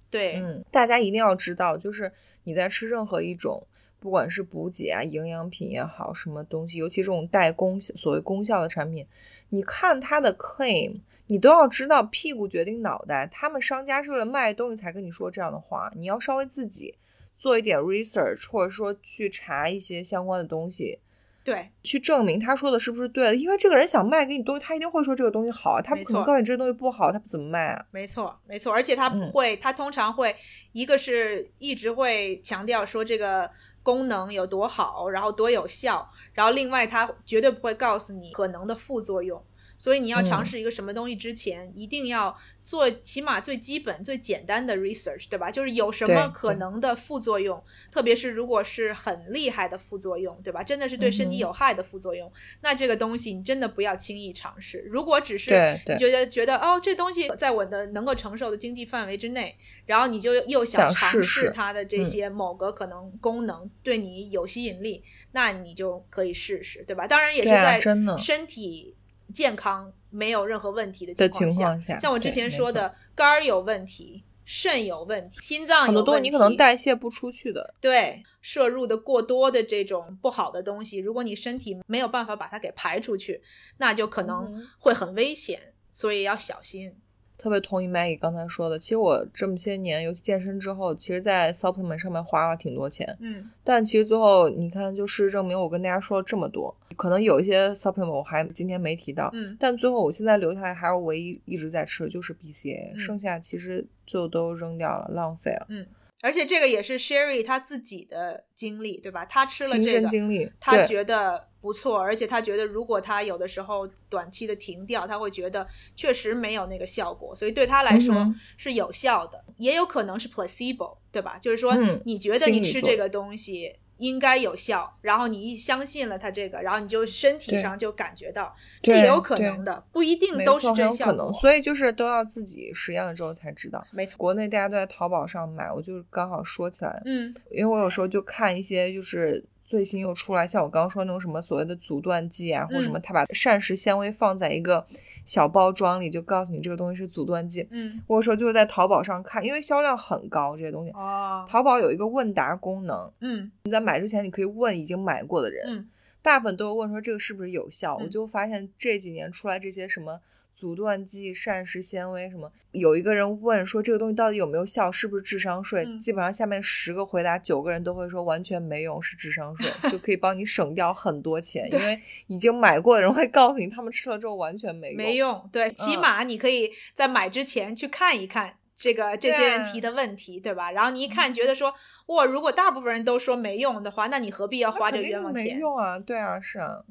[0.09, 2.11] 对，嗯，大家一定要知道，就是
[2.43, 3.65] 你在吃任何一种，
[3.99, 9.05] 不管是补给啊、营养品也好，什么东西，尤其这种带功所谓功效的产品，
[9.49, 16.95] 你看它的 claim，你都要知道屁股决定脑袋，他们商家是为了卖东西才跟你说这样的话，你要稍微自己
[17.35, 20.99] 做一点 research，或者说去查一些相关的东西。
[21.43, 27.85] 对，去证明他说的是不是对的，因为这个人想卖给你东西，他一定会说这个东西好，他不可能告诉你这个东西不好，他不怎么卖啊？
[27.89, 30.35] 没错，没错，而且他不会，他通常会
[30.73, 33.49] 一个是一直会强调说这个
[33.88, 39.41] 功能有多好，然后多有效，然后另外它绝对不会告诉你可能的副作用。
[39.78, 45.51] 所以你要尝试一个什么东西之前，一定要做起码最基本、最简单的 research，对吧？
[45.51, 50.63] 就是有什么可能的副作用，特别是如果是很厉害的副作用，对吧？
[50.63, 54.80] 真的是对身体有害的副作用，那这个东西你真的不要轻易尝试。
[54.89, 55.51] 如果只是
[55.88, 59.55] 你觉得觉得哦，这东西在我的能够承受的经济范围之内，
[59.86, 67.07] 然后你就又想尝试它的这些某个可能功能对你有吸引力，那你就可以试试，对吧？
[67.07, 67.80] 当然也是在
[68.17, 68.95] 身体。
[69.38, 77.75] 健康没有任何问题的情况下，像我之前说的，肝儿有问题，肾有问题，心脏有问题，很多东西你可能代谢不出去的。
[77.79, 83.43] 对，摄入的过多的这种不好的东西，如果你身体没有办法把它给排出去，
[83.77, 86.95] 那就可能会很危险，所以要小心。
[87.38, 93.15] 特别同意 Maggie 刚才说的，其实我这么些年，尤其健身之后，其实，在 supplement 上面花了挺多钱。
[93.19, 99.29] 嗯，但其实最后你看，就事实证明，我跟大家说了这么多，可能有一些 supplement 我还今天没提到。
[99.33, 105.67] 嗯，但最后我现在留下来还是唯一一直在吃的就是 BCA，剩下其实最后都扔掉了，浪费了。
[105.69, 105.85] 嗯。
[106.23, 109.23] 而且这个也是 Sherry 他自己的经历，对吧？
[109.25, 118.15] 他吃了这个，经历，他觉得不错，而且他觉得如果他有的时候短期的停掉，他会觉得确实没有那个效果，所以对他来说
[118.55, 121.38] 是有效的，也有可能是 placebo，对吧？
[121.41, 123.76] 就是说你觉得你吃这个东西。
[123.99, 131.34] 应该有效，然后你一相信了他这个，然后你就身体上就感觉到，这也有可能的，不一定都是真效果。
[131.34, 133.84] 所以就是都要自己实验了之后才知道。
[133.89, 144.84] 没错，国内大家都在淘宝上买，我就刚好说起来，嗯，因为我有时候就看一些就是最新又出来，像我刚刚说那种什么所谓的阻断剂啊，或者什么，嗯他把膳食纤维放在一个
[145.26, 147.68] 小包装里，就告诉你这个东西是阻断剂。
[147.70, 150.91] 嗯，我有时候就是在淘宝上看，因为销量很高，这些东西。
[150.91, 155.89] 哦，淘宝有一个问答功能，嗯你在买之前你可以问已经买过的人，嗯
[156.22, 157.95] 大部分都会问说这个是不是有效。
[157.97, 160.20] 我嗯就发现这几年出来这些什么
[160.57, 165.85] 阻断剂、膳食纤维什么，有一个人问说这个东西到底有没有效，是不是智商税？
[165.85, 174.97] 嗯基本上下面十个回答，九个人都会说完全没用，是智商税，就可以帮你省掉很多钱， 因为已经买过的人会告诉你他们吃了之后完全没用。
[174.97, 178.55] 没用，对，起嗯码你可以在买之前去看一看。
[178.79, 180.69] 这个这些人提的问题，对吧？
[180.71, 181.73] 然后你一看，觉得说，
[182.05, 186.83] 哇，如果大部分人都说没用的话，那你何必要花这个冤枉钱没用啊，对啊，是啊。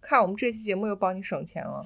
[0.00, 1.84] 看我们这期节目又帮你省钱了。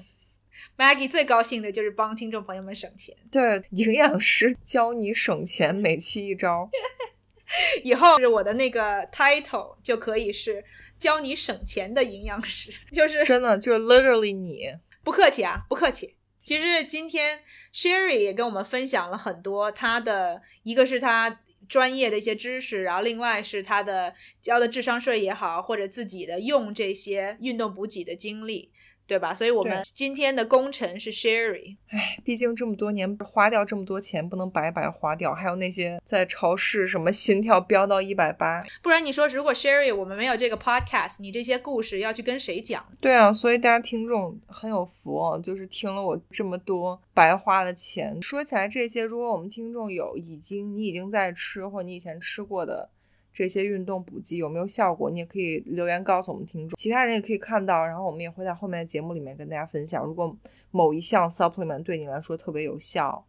[0.77, 3.15] Maggie 最高兴的就是帮听众朋友们省钱。
[3.31, 6.69] 对，营养师教你省钱，每期一招。
[7.83, 10.63] 以后是我的那个 title 就可以是
[10.97, 14.73] 教你省钱的营养师，就是真的就是 literally 你，
[15.03, 16.15] 不客气啊，不客气。
[16.37, 17.41] 其实今天
[17.73, 28.71] Sherry 也跟我们分享了很多他的，一个是他专业的一些知识，然后另外是他的交的智商税也好，或者自己的用这些运动补给的经历，
[29.11, 29.35] 对吧？
[29.35, 31.75] 所以我们今天的功臣是 Sherry。
[31.89, 35.33] 唉，毕竟这么多年花掉这么多钱，不能白白花掉。
[35.33, 42.85] 还有那些在超市什么心跳飙到一百八，不然你说，如果 Sherry 我们没有这个 podcast，你这些故事要去跟谁讲？
[43.01, 48.17] 对啊，所以大家听众很有福哦，就是听了我这么多白花的钱。
[48.21, 52.89] 说起来这些，如果我们听众有已经你已经在吃或你以前吃过的
[53.33, 60.05] 这些运动补剂有没有效果，你也可以留言告诉我们听众，其他人也可以看到，然后我们也会在后面的节目里面跟大家分享。
[60.05, 60.35] 如果
[60.69, 63.25] 某一项 supplement 对你来说特别有效，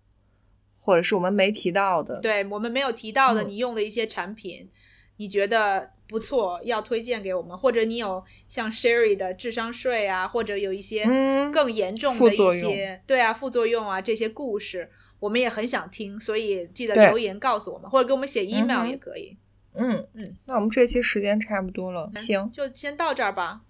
[0.80, 4.68] 或者是我们没提到的，对我们没有提到的，嗯你用的一些产品，
[5.18, 14.90] 你觉得不错，要推荐给我们，或者你有像 Sherry 的智商税啊，或者有一些嗯更严重的一些，对啊，副作用啊这些故事，
[15.20, 19.30] 我们也很想听，所以记得留言告诉我们，或者给我们写 email 也可以。
[19.32, 19.38] 嗯
[19.74, 23.62] 嗯嗯，那我们这期时间差不多了，行，就先到这儿吧。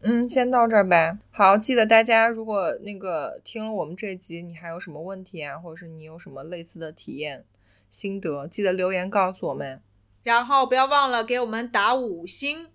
[0.00, 1.16] 嗯，先到这儿呗。
[1.30, 7.44] 好，记得大家如果那个听了我们这集，你还有什么问题啊，或者是你有什么类似的体验
[7.88, 9.80] 心得，记得留言告诉我们。
[10.22, 12.66] 然后不要忘了给我们打五星。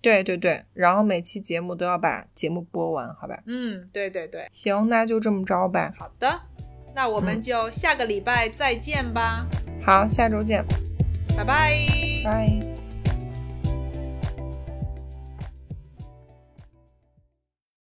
[0.00, 3.42] 对对对，然后每期节目都要把节目播完，好吧？
[3.46, 5.92] 嗯，对对对，行，那就这么着呗。
[5.96, 6.40] 好的，
[6.94, 9.46] 那我们嗯就下个礼拜再见吧，
[9.80, 10.64] 好，下周见，
[11.36, 11.74] 拜拜。
[12.24, 12.73] 拜。